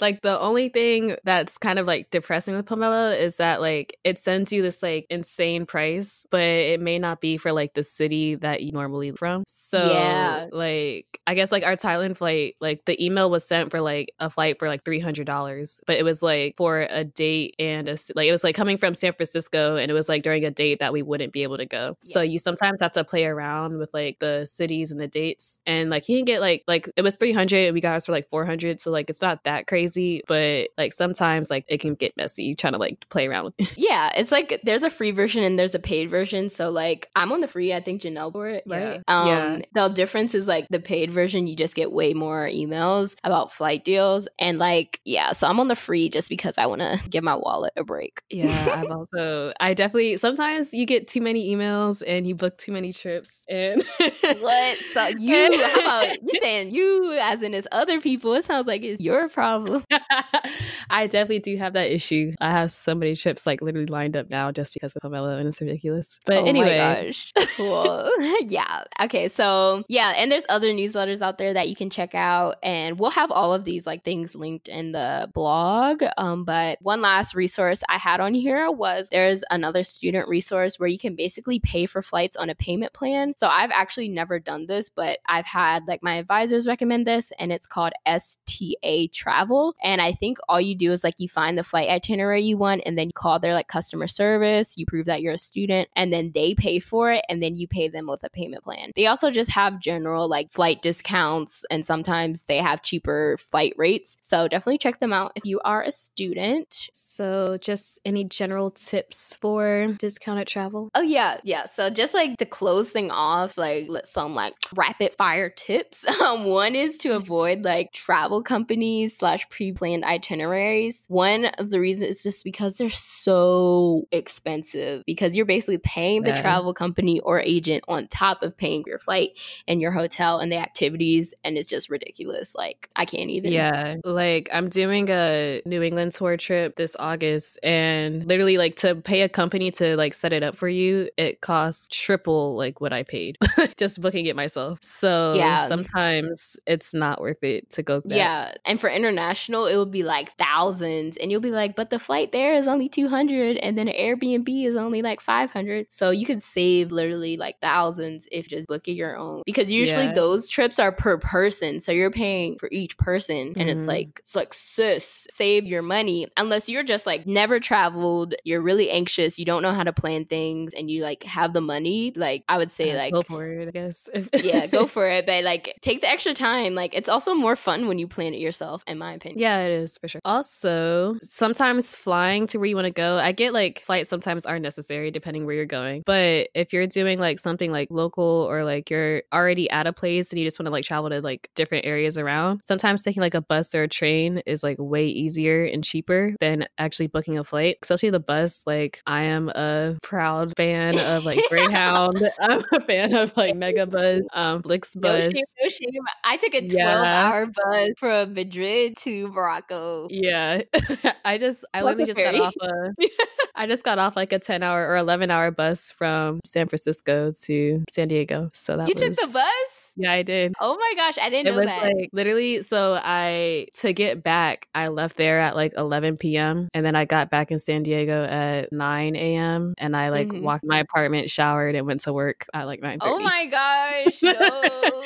like 0.00 0.22
the 0.22 0.38
only 0.40 0.68
thing 0.68 1.16
that's 1.24 1.58
kind 1.58 1.78
of 1.78 1.86
like 1.86 2.10
depressing 2.10 2.54
with 2.54 2.66
Pomelo 2.66 3.18
is 3.18 3.36
that 3.36 3.60
like 3.60 3.96
it 4.04 4.18
sends 4.18 4.52
you 4.52 4.62
this 4.62 4.82
like 4.82 5.06
insane 5.10 5.66
price, 5.66 6.26
but 6.30 6.40
it 6.40 6.80
may 6.80 6.98
not 6.98 7.20
be 7.20 7.36
for 7.36 7.52
like 7.52 7.74
the 7.74 7.82
city 7.82 8.36
that 8.36 8.62
you 8.62 8.72
normally 8.72 9.12
from. 9.12 9.44
So 9.46 9.92
yeah, 9.92 10.46
like 10.52 11.20
I 11.26 11.34
guess 11.34 11.52
like 11.52 11.64
our 11.64 11.76
Thailand 11.76 12.16
flight, 12.16 12.56
like 12.60 12.84
the 12.84 13.02
email 13.04 13.30
was 13.30 13.46
sent 13.46 13.70
for 13.70 13.80
like 13.80 14.12
a 14.18 14.30
flight 14.30 14.58
for 14.58 14.68
like 14.68 14.84
three 14.84 15.00
hundred 15.00 15.26
dollars, 15.26 15.80
but 15.86 15.96
it 15.96 16.02
was 16.02 16.22
like 16.22 16.56
for 16.56 16.86
a 16.88 17.04
date 17.04 17.54
and 17.58 17.88
a 17.88 17.96
like 18.14 18.28
it 18.28 18.32
was 18.32 18.44
like 18.44 18.54
coming 18.54 18.78
from 18.78 18.94
San 18.94 19.12
Francisco 19.12 19.39
Francisco 19.40 19.76
and 19.76 19.90
it 19.90 19.94
was 19.94 20.08
like 20.08 20.22
during 20.22 20.44
a 20.44 20.50
date 20.50 20.80
that 20.80 20.92
we 20.92 21.02
wouldn't 21.02 21.32
be 21.32 21.42
able 21.42 21.56
to 21.56 21.66
go. 21.66 21.96
Yeah. 22.02 22.12
So 22.12 22.20
you 22.22 22.38
sometimes 22.38 22.80
have 22.80 22.92
to 22.92 23.04
play 23.04 23.24
around 23.24 23.78
with 23.78 23.92
like 23.94 24.18
the 24.18 24.44
cities 24.44 24.90
and 24.90 25.00
the 25.00 25.08
dates. 25.08 25.58
And 25.66 25.90
like 25.90 26.08
you 26.08 26.18
can 26.18 26.24
get 26.24 26.40
like 26.40 26.64
like 26.66 26.90
it 26.96 27.02
was 27.02 27.16
300 27.16 27.72
we 27.72 27.80
got 27.80 27.96
us 27.96 28.06
for 28.06 28.12
like 28.12 28.28
400 28.30 28.80
so 28.80 28.90
like 28.90 29.10
it's 29.10 29.22
not 29.22 29.44
that 29.44 29.66
crazy, 29.66 30.22
but 30.26 30.68
like 30.76 30.92
sometimes 30.92 31.50
like 31.50 31.64
it 31.68 31.80
can 31.80 31.94
get 31.94 32.16
messy 32.16 32.54
trying 32.54 32.74
to 32.74 32.78
like 32.78 33.08
play 33.08 33.26
around 33.26 33.46
with 33.46 33.54
it. 33.58 33.72
Yeah, 33.76 34.10
it's 34.14 34.30
like 34.30 34.60
there's 34.64 34.82
a 34.82 34.90
free 34.90 35.10
version 35.10 35.42
and 35.42 35.58
there's 35.58 35.74
a 35.74 35.78
paid 35.78 36.10
version. 36.10 36.50
So 36.50 36.70
like 36.70 37.08
I'm 37.16 37.32
on 37.32 37.40
the 37.40 37.48
free, 37.48 37.72
I 37.72 37.80
think 37.80 38.02
Janelle 38.02 38.32
bought 38.32 38.48
it, 38.48 38.64
right? 38.66 39.00
Yeah. 39.08 39.20
Um 39.20 39.28
yeah. 39.28 39.58
the 39.72 39.88
difference 39.88 40.34
is 40.34 40.46
like 40.46 40.66
the 40.68 40.80
paid 40.80 41.10
version 41.10 41.46
you 41.46 41.56
just 41.56 41.74
get 41.74 41.92
way 41.92 42.14
more 42.14 42.46
emails 42.46 43.16
about 43.24 43.52
flight 43.52 43.84
deals 43.84 44.28
and 44.38 44.58
like 44.58 45.00
yeah, 45.04 45.32
so 45.32 45.48
I'm 45.48 45.60
on 45.60 45.68
the 45.68 45.76
free 45.76 46.08
just 46.08 46.28
because 46.28 46.58
I 46.58 46.66
want 46.66 46.82
to 46.82 47.00
give 47.08 47.24
my 47.24 47.34
wallet 47.34 47.72
a 47.76 47.84
break. 47.84 48.22
Yeah, 48.28 48.68
I've 48.74 48.90
also 48.90 49.29
I 49.60 49.74
definitely 49.74 50.16
sometimes 50.16 50.72
you 50.72 50.86
get 50.86 51.08
too 51.08 51.20
many 51.20 51.54
emails 51.54 52.02
and 52.06 52.26
you 52.26 52.34
book 52.34 52.56
too 52.56 52.72
many 52.72 52.92
trips 52.92 53.44
and 53.48 53.82
what? 53.98 54.78
So 54.92 55.06
you 55.18 55.62
how 55.62 55.80
about 55.80 56.22
you 56.22 56.40
saying 56.40 56.70
you 56.70 57.18
as 57.20 57.42
in 57.42 57.54
as 57.54 57.66
other 57.72 58.00
people? 58.00 58.34
It 58.34 58.44
sounds 58.44 58.66
like 58.66 58.82
it's 58.82 59.00
your 59.00 59.28
problem. 59.28 59.84
I 60.90 61.06
definitely 61.06 61.40
do 61.40 61.56
have 61.56 61.74
that 61.74 61.90
issue. 61.90 62.32
I 62.40 62.50
have 62.50 62.72
so 62.72 62.94
many 62.94 63.16
trips 63.16 63.46
like 63.46 63.62
literally 63.62 63.86
lined 63.86 64.16
up 64.16 64.30
now 64.30 64.50
just 64.52 64.74
because 64.74 64.94
of 64.96 65.02
Pomelo 65.02 65.38
and 65.38 65.48
it's 65.48 65.60
ridiculous. 65.60 66.18
But 66.26 66.38
oh 66.38 66.46
anyway. 66.46 67.12
cool. 67.56 68.10
yeah. 68.48 68.84
Okay. 69.00 69.28
So 69.28 69.84
yeah, 69.88 70.14
and 70.16 70.30
there's 70.30 70.44
other 70.48 70.68
newsletters 70.68 71.22
out 71.22 71.38
there 71.38 71.54
that 71.54 71.68
you 71.68 71.76
can 71.76 71.90
check 71.90 72.14
out. 72.14 72.56
And 72.62 72.98
we'll 72.98 73.10
have 73.10 73.30
all 73.30 73.54
of 73.54 73.64
these 73.64 73.86
like 73.86 74.04
things 74.04 74.34
linked 74.34 74.68
in 74.68 74.92
the 74.92 75.30
blog. 75.32 76.02
Um, 76.18 76.44
but 76.44 76.78
one 76.80 77.00
last 77.00 77.34
resource 77.34 77.82
I 77.88 77.98
had 77.98 78.20
on 78.20 78.34
here 78.34 78.70
was 78.70 79.08
there's 79.20 79.44
another 79.50 79.82
student 79.82 80.28
resource 80.28 80.78
where 80.78 80.88
you 80.88 80.98
can 80.98 81.14
basically 81.14 81.60
pay 81.60 81.84
for 81.84 82.00
flights 82.00 82.36
on 82.36 82.48
a 82.48 82.54
payment 82.54 82.94
plan. 82.94 83.34
So 83.36 83.48
I've 83.48 83.70
actually 83.70 84.08
never 84.08 84.38
done 84.38 84.66
this, 84.66 84.88
but 84.88 85.18
I've 85.28 85.44
had 85.44 85.86
like 85.86 86.02
my 86.02 86.14
advisors 86.14 86.66
recommend 86.66 87.06
this 87.06 87.30
and 87.38 87.52
it's 87.52 87.66
called 87.66 87.92
STA 88.06 89.08
Travel. 89.12 89.74
And 89.82 90.00
I 90.00 90.12
think 90.12 90.38
all 90.48 90.60
you 90.60 90.74
do 90.74 90.90
is 90.90 91.04
like 91.04 91.16
you 91.18 91.28
find 91.28 91.58
the 91.58 91.62
flight 91.62 91.90
itinerary 91.90 92.42
you 92.42 92.56
want 92.56 92.82
and 92.86 92.96
then 92.96 93.08
you 93.08 93.12
call 93.12 93.38
their 93.38 93.52
like 93.52 93.68
customer 93.68 94.06
service, 94.06 94.78
you 94.78 94.86
prove 94.86 95.04
that 95.04 95.20
you're 95.20 95.34
a 95.34 95.38
student, 95.38 95.90
and 95.94 96.10
then 96.10 96.32
they 96.34 96.54
pay 96.54 96.78
for 96.78 97.12
it 97.12 97.24
and 97.28 97.42
then 97.42 97.56
you 97.56 97.68
pay 97.68 97.88
them 97.88 98.06
with 98.06 98.24
a 98.24 98.30
payment 98.30 98.64
plan. 98.64 98.90
They 98.96 99.06
also 99.06 99.30
just 99.30 99.50
have 99.50 99.80
general 99.80 100.28
like 100.28 100.50
flight 100.50 100.80
discounts 100.80 101.62
and 101.70 101.84
sometimes 101.84 102.44
they 102.44 102.58
have 102.58 102.80
cheaper 102.80 103.36
flight 103.36 103.74
rates. 103.76 104.16
So 104.22 104.48
definitely 104.48 104.78
check 104.78 104.98
them 104.98 105.12
out 105.12 105.32
if 105.34 105.44
you 105.44 105.60
are 105.62 105.82
a 105.82 105.92
student. 105.92 106.88
So 106.94 107.58
just 107.60 108.00
any 108.06 108.24
general 108.24 108.70
tips 108.70 109.09
tips 109.10 109.36
for 109.36 109.88
discounted 109.98 110.46
travel? 110.46 110.90
Oh 110.94 111.02
yeah, 111.02 111.38
yeah. 111.44 111.66
So 111.66 111.90
just 111.90 112.14
like 112.14 112.36
to 112.38 112.46
close 112.46 112.90
thing 112.90 113.10
off, 113.10 113.58
like 113.58 113.88
some 114.04 114.34
like 114.34 114.54
rapid 114.74 115.14
fire 115.14 115.50
tips. 115.50 116.04
Um, 116.20 116.44
one 116.44 116.74
is 116.74 116.98
to 116.98 117.14
avoid 117.14 117.62
like 117.64 117.92
travel 117.92 118.42
companies 118.42 119.16
slash 119.16 119.48
pre-planned 119.48 120.04
itineraries. 120.04 121.06
One 121.08 121.46
of 121.46 121.70
the 121.70 121.80
reasons 121.80 122.10
is 122.10 122.22
just 122.22 122.44
because 122.44 122.76
they're 122.76 122.90
so 122.90 124.06
expensive 124.12 125.02
because 125.06 125.34
you're 125.34 125.46
basically 125.46 125.78
paying 125.78 126.22
the 126.22 126.30
yeah. 126.30 126.42
travel 126.42 126.74
company 126.74 127.20
or 127.20 127.40
agent 127.40 127.84
on 127.88 128.06
top 128.08 128.42
of 128.42 128.54
paying 128.54 128.84
your 128.86 128.98
flight 128.98 129.30
and 129.66 129.80
your 129.80 129.92
hotel 129.92 130.40
and 130.40 130.52
the 130.52 130.58
activities, 130.58 131.32
and 131.42 131.56
it's 131.56 131.68
just 131.68 131.88
ridiculous. 131.88 132.54
Like 132.54 132.90
I 132.94 133.06
can't 133.06 133.30
even. 133.30 133.50
Yeah, 133.50 133.96
like 134.04 134.50
I'm 134.52 134.68
doing 134.68 135.08
a 135.08 135.62
New 135.64 135.82
England 135.82 136.12
tour 136.12 136.36
trip 136.36 136.76
this 136.76 136.96
August, 136.98 137.58
and 137.62 138.26
literally 138.26 138.58
like 138.58 138.76
to 138.76 138.99
pay 139.00 139.22
a 139.22 139.28
company 139.28 139.70
to 139.72 139.96
like 139.96 140.14
set 140.14 140.32
it 140.32 140.42
up 140.42 140.56
for 140.56 140.68
you, 140.68 141.08
it 141.16 141.40
costs 141.40 141.88
triple 141.88 142.56
like 142.56 142.80
what 142.80 142.92
I 142.92 143.02
paid 143.02 143.38
just 143.76 144.00
booking 144.00 144.26
it 144.26 144.36
myself. 144.36 144.78
So 144.82 145.34
yeah, 145.36 145.66
sometimes 145.66 146.56
it's 146.66 146.92
not 146.92 147.20
worth 147.20 147.42
it 147.42 147.70
to 147.70 147.82
go. 147.82 148.02
Yeah, 148.04 148.52
and 148.64 148.80
for 148.80 148.88
international, 148.88 149.66
it 149.66 149.76
would 149.76 149.90
be 149.90 150.02
like 150.02 150.32
thousands, 150.36 151.16
and 151.16 151.30
you'll 151.30 151.40
be 151.40 151.50
like, 151.50 151.76
but 151.76 151.90
the 151.90 151.98
flight 151.98 152.32
there 152.32 152.54
is 152.54 152.66
only 152.66 152.88
two 152.88 153.08
hundred, 153.08 153.56
and 153.58 153.76
then 153.76 153.88
an 153.88 153.94
Airbnb 153.94 154.66
is 154.66 154.76
only 154.76 155.02
like 155.02 155.20
five 155.20 155.50
hundred. 155.50 155.86
So 155.90 156.10
you 156.10 156.26
could 156.26 156.42
save 156.42 156.92
literally 156.92 157.36
like 157.36 157.60
thousands 157.60 158.28
if 158.32 158.48
just 158.48 158.68
booking 158.68 158.96
your 158.96 159.16
own 159.16 159.42
because 159.46 159.70
usually 159.70 160.06
yeah. 160.06 160.12
those 160.12 160.48
trips 160.48 160.78
are 160.78 160.92
per 160.92 161.18
person, 161.18 161.80
so 161.80 161.92
you're 161.92 162.10
paying 162.10 162.58
for 162.58 162.68
each 162.72 162.96
person, 162.98 163.54
and 163.56 163.56
mm-hmm. 163.56 163.78
it's 163.78 163.88
like 163.88 164.20
it's 164.20 164.34
like 164.34 164.54
sis, 164.54 165.26
save 165.30 165.66
your 165.66 165.82
money 165.82 166.26
unless 166.36 166.68
you're 166.68 166.82
just 166.82 167.06
like 167.06 167.26
never 167.26 167.60
traveled, 167.60 168.34
you're 168.44 168.60
really 168.60 168.89
anxious, 168.90 169.38
you 169.38 169.44
don't 169.44 169.62
know 169.62 169.72
how 169.72 169.84
to 169.84 169.92
plan 169.92 170.24
things, 170.24 170.72
and 170.74 170.90
you 170.90 171.02
like 171.02 171.22
have 171.24 171.52
the 171.52 171.60
money, 171.60 172.12
like 172.16 172.44
I 172.48 172.58
would 172.58 172.70
say, 172.70 172.92
Uh, 172.92 172.98
like 172.98 173.12
go 173.12 173.22
for 173.22 173.46
it, 173.46 173.68
I 173.68 173.70
guess. 173.70 174.08
yeah, 174.42 174.66
go 174.66 174.86
for 174.86 175.08
it. 175.08 175.26
But 175.26 175.44
like 175.50 175.76
take 175.80 176.00
the 176.00 176.08
extra 176.08 176.34
time. 176.34 176.74
Like 176.74 176.94
it's 176.94 177.08
also 177.08 177.34
more 177.34 177.56
fun 177.56 177.86
when 177.88 177.98
you 177.98 178.06
plan 178.08 178.34
it 178.34 178.40
yourself, 178.40 178.82
in 178.86 178.98
my 178.98 179.14
opinion. 179.14 179.40
Yeah, 179.40 179.60
it 179.62 179.70
is 179.72 179.96
for 179.98 180.08
sure. 180.08 180.20
Also, 180.24 181.16
sometimes 181.22 181.94
flying 181.94 182.46
to 182.48 182.58
where 182.58 182.66
you 182.66 182.74
want 182.76 182.86
to 182.86 182.90
go, 182.92 183.16
I 183.16 183.32
get 183.32 183.52
like 183.52 183.80
flights 183.80 184.10
sometimes 184.10 184.44
are 184.46 184.58
necessary 184.58 185.10
depending 185.10 185.46
where 185.46 185.54
you're 185.54 185.66
going. 185.66 186.02
But 186.04 186.48
if 186.54 186.72
you're 186.72 186.86
doing 186.86 187.18
like 187.18 187.38
something 187.38 187.70
like 187.70 187.88
local 187.90 188.46
or 188.50 188.64
like 188.64 188.90
you're 188.90 189.22
already 189.32 189.70
at 189.70 189.86
a 189.86 189.92
place 189.92 190.30
and 190.30 190.38
you 190.38 190.46
just 190.46 190.58
want 190.58 190.66
to 190.66 190.70
like 190.72 190.84
travel 190.84 191.10
to 191.10 191.20
like 191.20 191.48
different 191.54 191.84
areas 191.86 192.18
around, 192.18 192.60
sometimes 192.66 193.02
taking 193.02 193.20
like 193.20 193.34
a 193.34 193.40
bus 193.42 193.74
or 193.74 193.84
a 193.84 193.88
train 193.88 194.42
is 194.46 194.62
like 194.62 194.76
way 194.78 195.06
easier 195.06 195.64
and 195.64 195.84
cheaper 195.84 196.34
than 196.40 196.66
actually 196.78 197.06
booking 197.06 197.38
a 197.38 197.44
flight. 197.44 197.76
Especially 197.82 198.10
the 198.10 198.20
bus, 198.20 198.64
like 198.66 198.79
I 199.06 199.22
am 199.24 199.48
a 199.48 199.96
proud 200.02 200.52
fan 200.56 200.98
of 200.98 201.24
like 201.24 201.38
Greyhound. 201.48 202.30
I'm 202.40 202.62
a 202.72 202.80
fan 202.80 203.14
of 203.14 203.36
like 203.36 203.54
Megabus, 203.54 204.22
um, 204.32 204.62
No 204.64 204.68
Flixbus. 204.68 205.22
shame, 205.32 205.44
no 205.62 205.68
shame. 205.70 206.02
I 206.24 206.36
took 206.36 206.54
a 206.54 206.60
12 206.60 206.72
Yeah. 206.72 207.28
hour 207.28 207.46
bus 207.46 207.90
from 207.98 208.34
Madrid 208.34 208.96
to 208.98 209.28
Morocco. 209.28 210.08
Yeah. 210.10 210.62
I 211.24 211.38
just 211.38 211.64
I 211.74 211.82
Like 211.82 211.98
literally 211.98 212.06
just 212.12 212.18
got 212.18 212.34
off 212.34 212.54
a 212.60 212.94
I 213.54 213.66
just 213.66 213.84
got 213.84 213.98
off 213.98 214.16
like 214.16 214.32
a 214.32 214.38
10 214.38 214.62
hour 214.62 214.86
or 214.88 214.96
11 214.96 215.30
hour 215.30 215.50
bus 215.50 215.92
from 215.92 216.40
San 216.46 216.68
Francisco 216.68 217.32
to 217.44 217.84
San 217.90 218.08
Diego. 218.08 218.50
So 218.54 218.76
that 218.76 218.88
You 218.88 218.94
was 218.96 219.16
took 219.16 219.28
the 219.28 219.32
bus? 219.34 219.79
Yeah, 220.00 220.12
I 220.12 220.22
did. 220.22 220.54
Oh 220.60 220.76
my 220.76 220.92
gosh, 220.96 221.18
I 221.20 221.28
didn't 221.30 221.48
It 221.48 221.50
know 221.50 221.56
was 221.58 221.66
that. 221.66 221.82
like 221.82 222.10
literally 222.12 222.62
so 222.62 222.98
I 223.02 223.66
to 223.80 223.92
get 223.92 224.22
back, 224.22 224.66
I 224.74 224.88
left 224.88 225.16
there 225.16 225.40
at 225.40 225.54
like 225.56 225.74
11 225.76 226.16
p.m. 226.16 226.68
and 226.74 226.84
then 226.86 226.96
I 226.96 227.04
got 227.04 227.30
back 227.30 227.50
in 227.50 227.58
San 227.58 227.82
Diego 227.82 228.24
at 228.24 228.72
9 228.72 229.16
a.m. 229.16 229.74
and 229.78 229.96
I 229.96 230.08
like 230.10 230.28
Mhm. 230.28 230.42
walked 230.42 230.64
my 230.64 230.78
apartment, 230.80 231.30
showered, 231.30 231.74
and 231.74 231.86
went 231.86 232.00
to 232.02 232.12
work 232.12 232.46
at 232.54 232.64
like 232.66 232.80
9 232.80 232.98
oh 233.02 233.18
my 233.20 233.46
gosh, 233.46 234.22
no. 234.22 235.02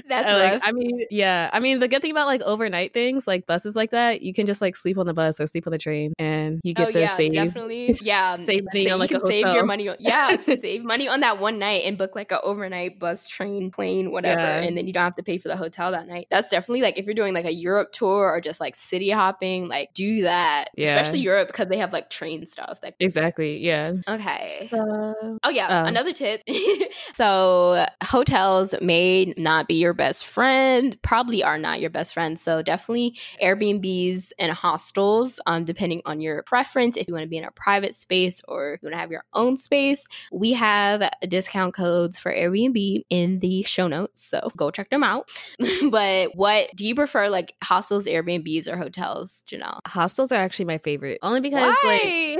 That's 0.08 0.30
And, 0.30 0.38
like. 0.38 0.60
I 0.64 0.72
mean, 0.72 1.06
yeah. 1.10 1.50
I 1.52 1.60
mean, 1.60 1.78
the 1.80 1.88
good 1.88 2.02
thing 2.02 2.10
about 2.12 2.26
like 2.26 2.42
overnight 2.42 2.92
things, 2.94 3.26
like 3.26 3.46
buses 3.46 3.74
like 3.76 3.90
that, 3.90 4.22
you 4.22 4.32
can 4.34 4.46
just 4.46 4.60
like 4.60 4.76
sleep 4.76 4.98
on 4.98 5.06
the 5.06 5.14
bus 5.14 5.40
or 5.40 5.46
sleep 5.46 5.66
on 5.66 5.72
the 5.72 5.78
train, 5.78 6.12
and 6.18 6.60
you 6.62 6.74
get 6.74 6.88
oh 6.88 6.90
to 6.92 7.00
yeah, 7.00 7.06
save. 7.06 7.32
definitely. 7.32 7.96
Yeah, 8.00 8.34
save 8.36 8.64
money 8.64 8.86
sa- 8.86 8.92
on, 8.94 8.98
like, 9.00 9.10
you 9.10 9.16
a 9.16 9.20
can 9.20 9.30
save 9.30 9.40
your 9.46 9.48
hotel. 9.54 9.66
money 9.66 9.88
on 9.88 9.96
yeah, 10.00 10.36
save 10.36 10.84
money 10.84 11.08
on 11.08 11.20
that 11.20 11.38
one 11.40 11.58
night 11.58 11.82
and 11.84 11.96
book 11.98 12.14
like 12.14 12.30
an 12.32 12.38
overnight 12.42 12.98
bus, 12.98 13.26
train, 13.26 13.70
plane, 13.70 14.10
whatever, 14.10 14.19
Yeah. 14.28 14.58
and 14.60 14.76
then 14.76 14.86
you 14.86 14.92
don't 14.92 15.02
have 15.04 15.16
to 15.16 15.22
pay 15.22 15.38
for 15.38 15.48
the 15.48 15.56
hotel 15.56 15.90
that 15.92 16.06
night. 16.08 16.26
That's 16.30 16.50
definitely 16.50 16.82
like 16.82 16.98
if 16.98 17.06
you're 17.06 17.14
doing 17.14 17.34
like 17.34 17.44
a 17.46 17.52
Europe 17.52 17.92
tour 17.92 18.30
or 18.30 18.40
just 18.40 18.60
like 18.60 18.74
city 18.74 19.10
hopping, 19.10 19.68
like 19.68 19.94
do 19.94 20.22
that. 20.22 20.66
Yeah. 20.76 20.86
Especially 20.96 21.20
Europe 21.20 21.48
because 21.48 21.68
they 21.68 21.78
have 21.78 21.92
like 21.92 22.10
train 22.10 22.46
stuff. 22.46 22.80
That 22.82 22.94
Exactly. 23.00 23.58
Yeah. 23.58 23.94
okay. 24.08 24.40
So, 24.70 25.38
Oh 25.42 25.50
yeah, 25.50 25.82
Oh. 25.84 25.86
another 25.86 26.12
tip. 26.12 26.42
so 27.14 27.86
hotels 28.04 28.74
may 28.80 29.34
not 29.36 29.68
be 29.68 29.74
your 29.74 29.92
best 29.94 30.24
friend, 30.26 30.96
probably 31.02 31.42
are 31.42 31.58
not 31.58 31.80
your 31.80 31.90
best 31.90 32.14
friend. 32.14 32.38
So 32.38 32.62
definitely 32.62 33.18
Airbnbs 33.42 34.32
and 34.38 34.52
hostels, 34.52 35.40
um, 35.46 35.64
depending 35.64 36.02
on 36.06 36.20
your 36.20 36.42
preference. 36.42 36.96
If 36.96 37.08
you 37.08 37.14
want 37.14 37.24
to 37.24 37.28
be 37.28 37.38
in 37.38 37.44
a 37.44 37.50
private 37.50 37.94
space 37.94 38.40
or 38.48 38.78
you 38.80 38.86
want 38.86 38.94
to 38.94 38.98
have 38.98 39.10
your 39.10 39.24
own 39.34 39.56
space, 39.56 40.06
we 40.32 40.52
have 40.52 41.08
discount 41.28 41.74
codes 41.74 42.18
for 42.18 42.32
Airbnb 42.32 43.04
in 43.10 43.38
the 43.38 43.62
show 43.64 43.86
notes. 43.86 43.99
So 44.14 44.50
go 44.56 44.70
check 44.70 44.90
them 44.90 45.02
out. 45.02 45.30
but 45.90 46.34
what 46.34 46.70
do 46.76 46.86
you 46.86 46.94
prefer, 46.94 47.28
like 47.28 47.54
hostels, 47.62 48.06
Airbnbs, 48.06 48.68
or 48.68 48.76
hotels, 48.76 49.44
Janelle? 49.50 49.80
hostels 49.86 50.32
are 50.32 50.40
actually 50.40 50.66
my 50.66 50.78
favorite, 50.78 51.18
only 51.22 51.40
because 51.40 51.74
like 51.84 52.02
Why? 52.04 52.36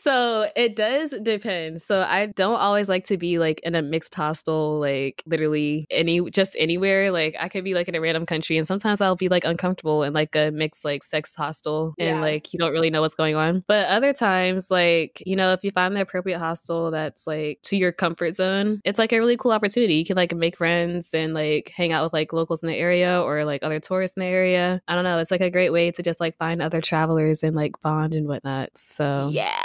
so 0.04 0.46
it 0.54 0.76
does 0.76 1.14
depend. 1.22 1.80
So 1.80 2.04
I 2.06 2.26
don't 2.26 2.56
always 2.56 2.90
like 2.90 3.04
to 3.04 3.16
be 3.16 3.38
like 3.38 3.60
in 3.60 3.74
a 3.74 3.80
mixed 3.80 4.14
hostel, 4.14 4.78
like 4.78 5.22
literally 5.24 5.86
any 5.90 6.30
just 6.30 6.54
anywhere. 6.58 7.10
Like 7.10 7.36
I 7.40 7.48
could 7.48 7.64
be 7.64 7.72
like 7.72 7.88
in 7.88 7.94
a 7.94 8.00
random 8.02 8.26
country, 8.26 8.58
and 8.58 8.66
sometimes 8.66 9.00
I'll 9.00 9.16
be 9.16 9.28
like 9.28 9.46
uncomfortable 9.46 10.02
in 10.02 10.12
like 10.12 10.36
a 10.36 10.50
mixed 10.50 10.84
like 10.84 11.02
sex 11.02 11.34
hostel, 11.34 11.94
and 11.98 12.18
Yeah. 12.18 12.20
like 12.20 12.52
you 12.52 12.58
don't 12.58 12.72
really 12.72 12.90
know 12.90 13.00
what's 13.00 13.14
going 13.14 13.34
on. 13.34 13.64
But 13.66 13.88
other 13.88 14.12
times, 14.12 14.70
like 14.70 15.22
you 15.24 15.36
know, 15.36 15.54
if 15.54 15.64
you 15.64 15.70
find 15.70 15.96
the 15.96 16.02
appropriate 16.02 16.38
hostel 16.38 16.90
that's 16.90 17.26
like 17.26 17.60
to 17.62 17.76
your 17.76 17.92
comfort 17.92 18.34
zone, 18.36 18.82
it's 18.84 18.98
like 18.98 19.12
a 19.14 19.18
really 19.18 19.38
cool 19.38 19.52
opportunity. 19.52 19.94
You 19.94 20.04
can 20.04 20.16
like 20.16 20.34
make 20.34 20.58
friends 20.58 21.14
and 21.14 21.32
like 21.32 21.72
hang 21.74 21.92
out 21.92 22.04
with 22.04 22.12
like 22.12 22.34
locals 22.34 22.62
in 22.62 22.68
the 22.68 22.76
area 22.76 23.22
or 23.22 23.46
like 23.46 23.62
other 23.62 23.80
tourists 23.80 24.18
in 24.18 24.20
the 24.20 24.26
area. 24.26 24.82
I 24.86 24.94
don't 24.94 25.04
know. 25.04 25.18
It's 25.18 25.30
like 25.30 25.40
a 25.40 25.50
great 25.50 25.70
way 25.70 25.90
to 25.92 26.02
just 26.02 26.20
like 26.20 26.36
find 26.36 26.60
other 26.60 26.82
travelers 26.82 27.42
and 27.42 27.56
like 27.56 27.80
bond 27.80 28.12
and 28.12 28.28
whatnot. 28.28 28.70
So 28.76 29.30
Yeah. 29.32 29.64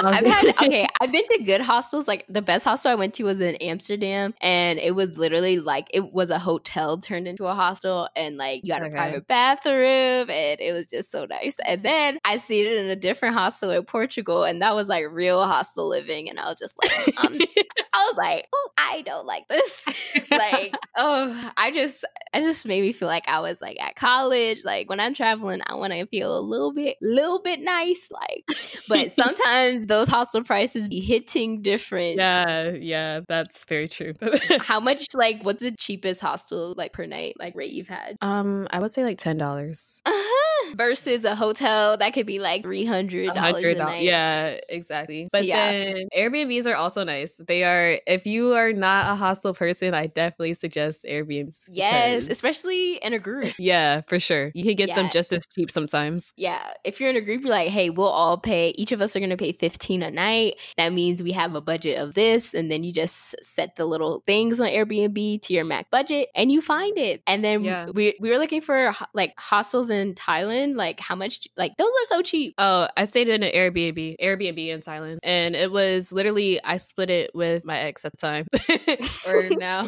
I've 0.00 0.26
had 0.26 0.48
okay, 0.62 0.86
I've 1.00 1.12
been 1.12 1.26
to 1.28 1.42
good 1.44 1.60
hostels. 1.60 2.06
Like 2.08 2.24
the 2.28 2.42
best 2.42 2.64
hostel 2.64 2.90
I 2.90 2.94
went 2.94 3.14
to 3.14 3.24
was 3.24 3.40
in 3.40 3.54
Amsterdam 3.56 4.34
and 4.40 4.78
it 4.78 4.94
was 4.94 5.18
literally 5.18 5.60
like 5.60 5.88
it 5.92 6.12
was 6.12 6.30
a 6.30 6.38
hotel 6.38 6.98
turned 6.98 7.26
into 7.28 7.46
a 7.46 7.54
hostel 7.54 8.08
and 8.16 8.36
like 8.36 8.62
you 8.64 8.72
had 8.72 8.82
a 8.82 8.86
Okay. 8.86 8.94
private 8.94 9.26
bathroom 9.26 10.30
and 10.30 10.60
it 10.60 10.72
was 10.72 10.88
just 10.88 11.10
so 11.10 11.24
nice. 11.26 11.58
And 11.64 11.82
then 11.84 12.18
I 12.24 12.36
stayed 12.38 12.66
in 12.66 12.90
a 12.90 12.96
different 12.96 13.34
hostel 13.34 13.70
in 13.70 13.84
Portugal 13.84 14.44
and 14.44 14.62
that 14.62 14.74
was 14.74 14.88
like 14.88 15.04
real 15.10 15.44
hostel 15.44 15.88
living 15.88 16.28
and 16.28 16.38
I 16.38 16.44
was 16.48 16.58
just 16.58 16.76
like 16.82 16.90
um, 17.24 17.38
I 17.94 18.06
was 18.08 18.16
like, 18.16 18.46
oh, 18.52 18.68
I 18.78 19.02
don't 19.02 19.26
like 19.26 19.48
this. 19.48 19.84
like, 20.30 20.76
oh, 20.96 21.50
I 21.56 21.70
just, 21.70 22.04
I 22.32 22.40
just 22.40 22.66
made 22.66 22.82
me 22.82 22.92
feel 22.92 23.08
like 23.08 23.28
I 23.28 23.40
was 23.40 23.60
like 23.60 23.80
at 23.80 23.96
college. 23.96 24.64
Like 24.64 24.88
when 24.88 25.00
I'm 25.00 25.14
traveling, 25.14 25.60
I 25.66 25.74
want 25.74 25.92
to 25.92 26.06
feel 26.06 26.36
a 26.36 26.40
little 26.40 26.72
bit, 26.72 26.96
little 27.02 27.40
bit 27.42 27.60
nice. 27.60 28.08
Like, 28.10 28.44
but 28.88 29.12
sometimes 29.12 29.69
those 29.78 30.08
hostel 30.08 30.42
prices 30.44 30.88
be 30.88 31.00
hitting 31.00 31.62
different. 31.62 32.16
yeah, 32.16 32.70
yeah, 32.70 33.20
that's 33.28 33.64
very 33.64 33.88
true. 33.88 34.14
How 34.60 34.80
much, 34.80 35.06
like, 35.14 35.42
what's 35.42 35.60
the 35.60 35.72
cheapest 35.72 36.20
hostel 36.20 36.74
like 36.76 36.92
per 36.92 37.06
night, 37.06 37.36
like 37.38 37.54
rate 37.54 37.72
you've 37.72 37.88
had? 37.88 38.16
um, 38.22 38.68
I 38.70 38.78
would 38.78 38.92
say 38.92 39.02
like 39.02 39.18
ten 39.18 39.38
dollars. 39.38 40.02
Uh-huh. 40.04 40.36
Versus 40.76 41.24
a 41.24 41.34
hotel 41.34 41.96
that 41.96 42.12
could 42.14 42.26
be 42.26 42.38
like 42.38 42.62
three 42.62 42.84
hundred 42.84 43.34
dollars 43.34 43.62
a 43.64 43.74
night. 43.74 44.02
Yeah, 44.02 44.58
exactly. 44.68 45.28
But 45.32 45.44
Yeah. 45.44 45.70
then 45.72 46.08
Airbnbs 46.16 46.66
are 46.66 46.74
also 46.74 47.04
nice. 47.04 47.36
They 47.36 47.64
are 47.64 48.00
if 48.06 48.26
you 48.26 48.54
are 48.54 48.72
not 48.72 49.12
a 49.12 49.14
hostel 49.16 49.54
person, 49.54 49.94
I 49.94 50.06
definitely 50.06 50.54
suggest 50.54 51.04
Airbnbs. 51.04 51.68
Yes, 51.70 52.26
especially 52.28 52.96
in 52.96 53.12
a 53.12 53.18
group. 53.18 53.52
yeah, 53.58 54.02
for 54.08 54.18
sure. 54.20 54.50
You 54.54 54.64
can 54.64 54.74
get 54.76 54.94
them 54.94 55.08
just 55.10 55.32
as 55.32 55.46
cheap 55.54 55.70
sometimes. 55.70 56.32
Yeah, 56.36 56.60
if 56.84 57.00
you're 57.00 57.10
in 57.10 57.16
a 57.16 57.20
group, 57.20 57.42
you're 57.42 57.50
like, 57.50 57.68
hey, 57.68 57.90
we'll 57.90 58.06
all 58.06 58.38
pay. 58.38 58.70
Each 58.76 58.92
of 58.92 59.00
us 59.00 59.16
are 59.16 59.20
gonna 59.20 59.36
pay 59.36 59.52
fifteen 59.52 60.02
a 60.02 60.10
night. 60.10 60.54
That 60.76 60.92
means 60.92 61.22
we 61.22 61.32
have 61.32 61.54
a 61.54 61.60
budget 61.60 61.98
of 61.98 62.14
this, 62.14 62.54
and 62.54 62.70
then 62.70 62.84
you 62.84 62.92
just 62.92 63.34
set 63.44 63.76
the 63.76 63.84
little 63.86 64.22
things 64.26 64.60
on 64.60 64.68
Airbnb 64.68 65.42
to 65.42 65.52
your 65.54 65.64
Mac 65.64 65.90
budget, 65.90 66.28
and 66.34 66.50
you 66.52 66.60
find 66.60 66.96
it. 66.98 67.22
And 67.26 67.44
then 67.44 67.62
Yeah. 67.64 67.86
we 67.92 68.14
we 68.20 68.30
were 68.30 68.38
looking 68.38 68.60
for 68.60 68.94
like 69.14 69.34
hostels 69.38 69.90
in 69.90 70.14
Thailand. 70.14 70.59
Like 70.76 71.00
how 71.00 71.14
much? 71.14 71.48
Like 71.56 71.76
those 71.76 71.88
are 71.88 72.06
so 72.06 72.22
cheap. 72.22 72.54
Oh, 72.58 72.88
I 72.96 73.04
stayed 73.04 73.28
in 73.28 73.42
an 73.42 73.52
Airbnb, 73.52 74.16
Airbnb 74.20 74.68
in 74.68 74.80
Thailand, 74.80 75.18
and 75.22 75.54
it 75.54 75.70
was 75.70 76.12
literally 76.12 76.62
I 76.62 76.76
split 76.76 77.10
it 77.10 77.30
with 77.34 77.64
my 77.64 77.78
ex 77.78 78.04
at 78.04 78.12
the 78.12 78.18
time, 78.18 78.46
or 79.26 79.48
now, 79.50 79.86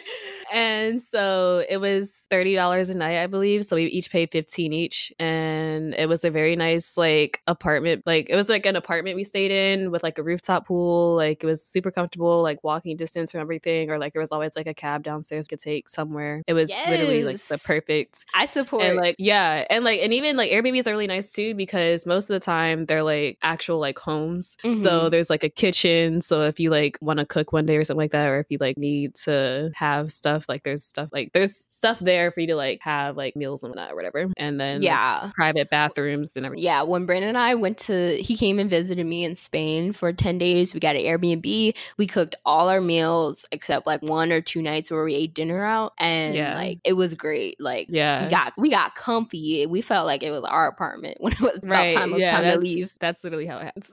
and 0.52 1.00
so 1.00 1.64
it 1.68 1.78
was 1.78 2.24
thirty 2.30 2.54
dollars 2.54 2.88
a 2.90 2.96
night, 2.96 3.22
I 3.22 3.26
believe. 3.26 3.64
So 3.64 3.76
we 3.76 3.84
each 3.84 4.10
paid 4.10 4.30
fifteen 4.30 4.72
each, 4.72 5.12
and 5.18 5.94
it 5.94 6.08
was 6.08 6.24
a 6.24 6.30
very 6.30 6.56
nice 6.56 6.96
like 6.96 7.40
apartment. 7.46 8.02
Like 8.06 8.28
it 8.30 8.36
was 8.36 8.48
like 8.48 8.66
an 8.66 8.76
apartment 8.76 9.16
we 9.16 9.24
stayed 9.24 9.50
in 9.50 9.90
with 9.90 10.02
like 10.02 10.18
a 10.18 10.22
rooftop 10.22 10.66
pool. 10.66 11.14
Like 11.16 11.42
it 11.42 11.46
was 11.46 11.64
super 11.64 11.90
comfortable, 11.90 12.42
like 12.42 12.62
walking 12.62 12.96
distance 12.96 13.32
from 13.32 13.40
everything, 13.40 13.90
or 13.90 13.98
like 13.98 14.12
there 14.12 14.20
was 14.20 14.32
always 14.32 14.56
like 14.56 14.66
a 14.66 14.74
cab 14.74 15.02
downstairs 15.02 15.46
could 15.46 15.58
take 15.58 15.88
somewhere. 15.88 16.42
It 16.46 16.54
was 16.54 16.70
literally 16.88 17.24
like 17.24 17.38
the 17.38 17.58
perfect 17.58 18.24
I 18.34 18.46
support. 18.46 18.82
and 18.82 18.96
like 18.96 19.16
yeah 19.18 19.64
and 19.70 19.84
like 19.84 20.00
and 20.06 20.14
even 20.14 20.36
like 20.36 20.50
airbnbs 20.50 20.86
are 20.86 20.90
really 20.90 21.06
nice 21.08 21.32
too 21.32 21.52
because 21.54 22.06
most 22.06 22.30
of 22.30 22.34
the 22.34 22.40
time 22.40 22.86
they're 22.86 23.02
like 23.02 23.36
actual 23.42 23.78
like 23.80 23.98
homes 23.98 24.56
so 24.62 24.68
Mhm. 24.68 25.10
there's 25.10 25.28
like 25.28 25.42
a 25.44 25.48
kitchen 25.48 26.20
so 26.20 26.42
if 26.42 26.60
you 26.60 26.70
like 26.70 26.96
want 27.00 27.18
to 27.18 27.26
cook 27.26 27.52
one 27.52 27.66
day 27.66 27.76
or 27.76 27.82
something 27.84 27.98
like 28.04 28.12
that 28.12 28.28
or 28.28 28.38
if 28.38 28.46
you 28.50 28.58
like 28.60 28.78
need 28.78 29.14
to 29.16 29.70
have 29.74 30.10
stuff 30.12 30.46
like 30.48 30.62
there's 30.62 30.84
stuff 30.84 31.08
like 31.12 31.32
there's 31.32 31.66
stuff 31.70 31.98
there 31.98 32.30
for 32.30 32.40
you 32.40 32.46
to 32.46 32.54
like 32.56 32.78
have 32.82 33.16
like 33.16 33.34
meals 33.34 33.62
and 33.64 33.70
whatnot 33.70 33.90
or 33.90 33.96
whatever 33.96 34.26
and 34.36 34.60
then 34.60 34.76
like, 34.80 34.84
yeah. 34.84 35.30
private 35.34 35.68
bathrooms 35.70 36.36
and 36.36 36.46
everything 36.46 36.64
Yeah, 36.64 36.82
when 36.82 37.04
Brandon 37.06 37.30
and 37.30 37.38
I 37.38 37.54
went 37.56 37.78
to, 37.78 38.16
he 38.22 38.36
came 38.36 38.58
and 38.60 38.70
visited 38.70 39.04
me 39.04 39.24
in 39.24 39.34
Spain 39.34 39.92
for 39.92 40.12
10 40.12 40.38
days. 40.38 40.72
We 40.72 40.80
got 40.80 40.94
an 40.96 41.02
Airbnb. 41.02 41.74
We 41.96 42.06
cooked 42.06 42.36
all 42.44 42.68
our 42.68 42.80
meals 42.80 43.44
except 43.50 43.86
like 43.86 44.02
one 44.02 44.30
or 44.30 44.40
two 44.40 44.62
nights 44.62 44.90
where 44.90 45.02
we 45.04 45.14
ate 45.14 45.34
dinner 45.34 45.64
out. 45.64 45.92
And 45.98 46.34
Yeah. 46.34 46.54
like, 46.54 46.78
it 46.84 46.92
was 46.92 47.14
great. 47.14 47.60
Like, 47.60 47.88
yeah 47.90 48.24
we 48.24 48.30
got 48.30 48.52
we 48.56 48.68
got 48.70 48.94
comfy. 48.94 49.66
We 49.66 49.80
felt 49.80 49.95
like 50.04 50.22
it 50.22 50.30
was 50.30 50.42
our 50.44 50.66
apartment 50.68 51.16
when 51.20 51.32
it 51.32 51.40
was 51.40 51.58
about 51.62 51.92
time, 51.92 52.10
it 52.10 52.14
was 52.14 52.22
yeah 52.22 52.40
time 52.40 52.52
to 52.54 52.58
leave. 52.58 52.92
that's 53.00 53.22
literally 53.24 53.46
how 53.46 53.58
it 53.58 53.64
happens 53.64 53.92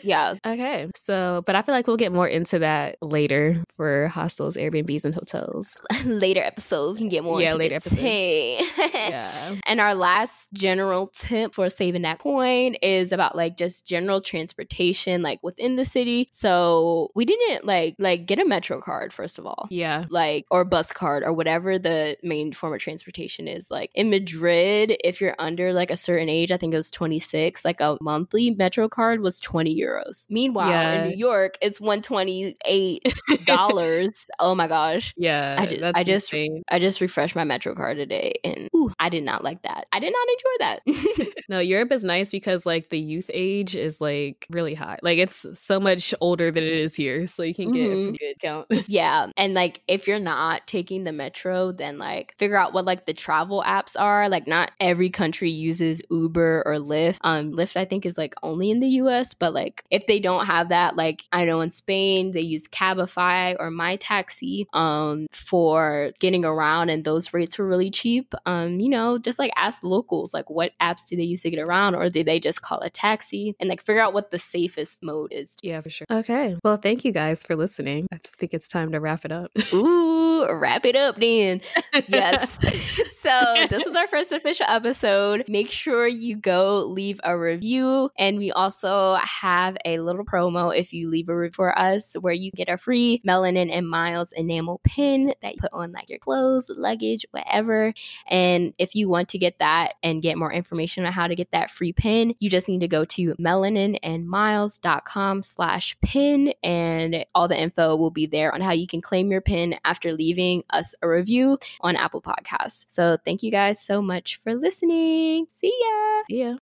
Yeah. 0.04 0.34
Okay, 0.46 0.88
so 0.96 1.42
but 1.46 1.54
I 1.56 1.62
feel 1.62 1.74
like 1.74 1.86
we'll 1.86 1.96
get 1.96 2.12
more 2.12 2.28
into 2.28 2.58
that 2.60 2.96
later 3.02 3.62
for 3.76 4.08
hostels, 4.08 4.56
Airbnbs, 4.56 5.04
and 5.04 5.14
hotels. 5.14 5.80
later 6.04 6.40
episodes 6.42 6.94
we 6.94 6.98
can 7.00 7.08
get 7.08 7.24
more 7.24 7.40
Yeah, 7.40 7.54
later 7.54 7.74
it. 7.74 7.76
episodes. 7.76 8.00
Hey. 8.00 8.60
Yeah. 8.76 9.54
And 9.66 9.80
our 9.80 9.94
last 9.94 10.48
general 10.52 11.08
tip 11.14 11.54
for 11.54 11.68
saving 11.70 12.02
that 12.02 12.18
coin 12.18 12.74
is 12.82 13.12
about 13.12 13.36
like 13.36 13.56
just 13.56 13.86
general 13.86 14.20
transportation, 14.20 15.22
like 15.22 15.40
within 15.42 15.76
the 15.76 15.84
city. 15.84 16.28
So 16.32 17.10
we 17.14 17.24
didn't 17.24 17.64
like 17.64 17.94
like 17.98 18.26
get 18.26 18.38
a 18.38 18.44
metro 18.44 18.80
card 18.80 19.12
first 19.12 19.38
of 19.38 19.46
all 19.46 19.66
Yeah. 19.70 20.04
like 20.10 20.46
or 20.50 20.64
bus 20.64 20.92
card 20.92 21.22
or 21.22 21.32
whatever 21.32 21.78
the 21.78 22.16
main 22.22 22.52
form 22.52 22.72
of 22.74 22.80
transportation 22.80 23.48
is 23.48 23.70
like 23.70 23.90
in 23.94 24.10
madrid 24.10 24.96
if 25.04 25.20
you're 25.20 25.34
under 25.38 25.72
like 25.72 25.90
a 25.90 25.96
certain 25.96 26.28
age 26.28 26.50
i 26.52 26.56
think 26.56 26.72
it 26.72 26.76
was 26.76 26.90
26 26.90 27.64
like 27.64 27.80
a 27.80 27.96
monthly 28.00 28.50
metro 28.50 28.88
card 28.88 29.20
was 29.20 29.40
20 29.40 29.74
euros 29.78 30.26
meanwhile 30.30 30.68
Yeah. 30.70 31.02
in 31.04 31.10
new 31.10 31.16
york 31.16 31.56
it's 31.62 31.80
128 31.80 33.14
dollars 33.46 34.26
oh 34.38 34.54
my 34.54 34.68
gosh 34.68 35.14
Yeah. 35.16 35.56
I 35.58 35.66
ju- 35.66 35.78
that's 35.78 35.98
I 36.00 36.04
just- 36.04 36.32
insane. 36.32 36.62
i 36.68 36.78
just 36.78 37.00
refreshed 37.00 37.36
my 37.36 37.44
metro 37.44 37.74
card 37.74 37.96
today 37.96 38.34
and 38.44 38.68
ooh, 38.74 38.90
i 38.98 39.08
did 39.08 39.24
not 39.24 39.42
like 39.44 39.62
that 39.62 39.86
i 39.92 39.98
did 40.00 40.12
not 40.12 40.28
enjoy 40.28 41.24
that 41.26 41.28
No, 41.50 41.60
Europe 41.60 41.92
is 41.92 42.04
nice 42.04 42.30
because 42.30 42.66
like 42.66 42.90
the 42.90 42.98
youth 42.98 43.30
age 43.32 43.74
is 43.74 44.02
like 44.02 44.46
really 44.50 44.74
high. 44.74 44.98
Like 45.02 45.16
it's 45.16 45.46
so 45.58 45.80
much 45.80 46.12
older 46.20 46.50
than 46.50 46.62
it 46.62 46.74
is 46.74 46.94
here, 46.94 47.26
so 47.26 47.42
you 47.42 47.54
can 47.54 47.72
get 47.72 47.88
Mhm. 47.88 48.08
a 48.14 48.18
good 48.18 48.38
count. 48.40 48.66
Yeah. 48.86 49.28
And 49.34 49.54
like 49.54 49.80
if 49.88 50.06
you're 50.06 50.18
not 50.18 50.66
taking 50.66 51.04
the 51.04 51.12
metro, 51.12 51.72
then 51.72 51.96
like 51.96 52.34
figure 52.36 52.58
out 52.58 52.74
what 52.74 52.84
like 52.84 53.06
the 53.06 53.14
travel 53.14 53.64
apps 53.66 53.98
are. 53.98 54.28
Like 54.28 54.46
not 54.46 54.72
every 54.78 55.08
country 55.18 55.50
uses 55.50 56.00
Uber 56.10 56.62
or 56.64 56.74
Lyft. 56.74 57.18
Um 57.22 57.52
Lyft 57.52 57.76
I 57.76 57.84
think 57.84 58.06
is 58.06 58.16
like 58.16 58.34
only 58.42 58.70
in 58.70 58.78
the 58.78 58.88
US, 59.02 59.34
but 59.34 59.52
like 59.52 59.82
if 59.90 60.06
they 60.06 60.20
don't 60.20 60.46
have 60.46 60.68
that, 60.68 60.96
like 60.96 61.24
I 61.32 61.44
know 61.44 61.60
in 61.60 61.70
Spain 61.70 62.32
they 62.32 62.40
use 62.54 62.68
Cabify 62.68 63.56
or 63.58 63.70
My 63.70 63.96
Taxi 63.96 64.66
um 64.72 65.26
for 65.32 66.12
getting 66.20 66.44
around 66.44 66.90
and 66.90 67.04
those 67.04 67.34
rates 67.34 67.58
were 67.58 67.66
really 67.66 67.90
cheap. 67.90 68.32
Um, 68.46 68.78
you 68.78 68.88
know, 68.88 69.18
just 69.18 69.38
like 69.40 69.52
ask 69.56 69.82
locals 69.82 70.32
like 70.32 70.48
what 70.48 70.72
apps 70.80 71.08
do 71.08 71.16
they 71.16 71.24
use 71.24 71.42
to 71.42 71.50
get 71.50 71.60
around 71.60 71.96
or 71.96 72.08
do 72.08 72.22
they 72.22 72.38
just 72.38 72.62
call 72.62 72.80
a 72.80 72.90
taxi 72.90 73.56
and 73.58 73.68
like 73.68 73.82
figure 73.82 74.00
out 74.00 74.12
what 74.12 74.30
the 74.30 74.38
safest 74.38 75.02
mode 75.02 75.32
is. 75.32 75.56
Yeah, 75.62 75.80
for 75.80 75.90
sure. 75.90 76.06
Okay. 76.10 76.56
Well, 76.62 76.76
thank 76.76 77.04
you 77.04 77.10
guys 77.12 77.42
for 77.42 77.56
listening. 77.56 78.06
I 78.12 78.18
think 78.22 78.54
it's 78.54 78.68
time 78.68 78.92
to 78.92 79.00
wrap 79.00 79.24
it 79.24 79.32
up. 79.32 79.50
Ooh, 79.72 80.46
wrap 80.52 80.86
it 80.86 80.94
up 80.94 81.16
then. 81.16 81.60
Yes. 82.06 82.58
so 83.28 83.66
this 83.68 83.84
was 83.84 83.94
our 83.94 84.06
first 84.06 84.32
official 84.32 84.64
episode. 84.68 85.44
Make 85.48 85.70
sure 85.70 86.06
you 86.06 86.36
go 86.36 86.86
leave 86.86 87.20
a 87.24 87.38
review. 87.38 88.08
And 88.16 88.38
we 88.38 88.50
also 88.52 89.16
have 89.16 89.76
a 89.84 89.98
little 89.98 90.24
promo 90.24 90.74
if 90.74 90.94
you 90.94 91.10
leave 91.10 91.28
a 91.28 91.36
review 91.36 91.52
for 91.54 91.78
us 91.78 92.14
where 92.14 92.32
you 92.32 92.50
get 92.52 92.68
a 92.68 92.76
free 92.76 93.20
melanin 93.26 93.70
and 93.72 93.88
miles 93.88 94.32
enamel 94.32 94.80
pin 94.84 95.32
that 95.42 95.54
you 95.54 95.58
put 95.58 95.72
on 95.72 95.92
like 95.92 96.08
your 96.08 96.18
clothes, 96.18 96.70
luggage, 96.74 97.26
whatever. 97.30 97.92
And 98.28 98.74
if 98.78 98.94
you 98.94 99.08
want 99.08 99.28
to 99.30 99.38
get 99.38 99.58
that 99.58 99.94
and 100.02 100.22
get 100.22 100.38
more 100.38 100.52
information 100.52 101.04
on 101.04 101.12
how 101.12 101.26
to 101.26 101.34
get 101.34 101.50
that 101.52 101.70
free 101.70 101.92
pin, 101.92 102.34
you 102.38 102.48
just 102.48 102.68
need 102.68 102.80
to 102.80 102.88
go 102.88 103.04
to 103.06 103.34
melaninandmiles.com 103.34 105.42
slash 105.42 105.96
pin 106.02 106.52
and 106.62 107.24
all 107.34 107.48
the 107.48 107.58
info 107.58 107.96
will 107.96 108.10
be 108.10 108.26
there 108.26 108.54
on 108.54 108.60
how 108.60 108.72
you 108.72 108.86
can 108.86 109.00
claim 109.00 109.30
your 109.30 109.40
pin 109.40 109.76
after 109.84 110.12
leaving 110.12 110.62
us 110.70 110.94
a 111.02 111.08
review 111.08 111.58
on 111.80 111.96
Apple 111.96 112.22
Podcasts. 112.22 112.86
So 112.88 113.17
thank 113.24 113.42
you 113.42 113.50
guys 113.50 113.80
so 113.80 114.02
much 114.02 114.40
for 114.42 114.54
listening. 114.54 115.46
See 115.48 115.74
ya. 115.80 116.22
Yeah. 116.28 116.54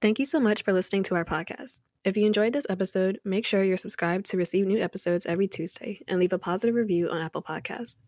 Thank 0.00 0.18
you 0.18 0.24
so 0.24 0.40
much 0.40 0.64
for 0.64 0.72
listening 0.72 1.04
to 1.04 1.14
our 1.14 1.24
podcast. 1.24 1.80
If 2.04 2.16
you 2.16 2.26
enjoyed 2.26 2.52
this 2.52 2.66
episode, 2.68 3.20
make 3.24 3.46
sure 3.46 3.62
you're 3.62 3.76
subscribed 3.76 4.24
to 4.26 4.36
receive 4.36 4.66
new 4.66 4.82
episodes 4.82 5.26
every 5.26 5.46
Tuesday 5.46 6.00
and 6.08 6.18
leave 6.18 6.32
a 6.32 6.38
positive 6.38 6.74
review 6.74 7.08
on 7.08 7.20
Apple 7.20 7.42
Podcasts. 7.42 7.98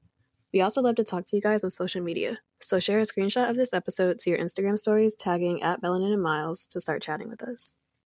We 0.53 0.61
also 0.61 0.83
love 0.83 0.97
to 0.97 1.05
talk 1.05 1.25
to 1.27 1.37
you 1.37 1.43
guys 1.43 1.63
on 1.63 1.71
social 1.71 2.03
media, 2.03 2.39
so 2.61 2.81
share 2.81 2.99
a 2.99 3.03
screenshot 3.03 3.49
of 3.49 3.55
this 3.55 3.73
episode 3.73 4.19
to 4.21 4.31
your 4.31 4.41
Instagram 4.41 4.77
stories 4.77 5.15
tagging 5.15 5.63
at 5.63 5.83
Melanin 5.83 6.13
and 6.13 6.23
Miles 6.23 6.67
to 6.69 6.81
start 6.81 7.03
chatting 7.03 7.29
with 7.29 7.43
us. 7.43 7.75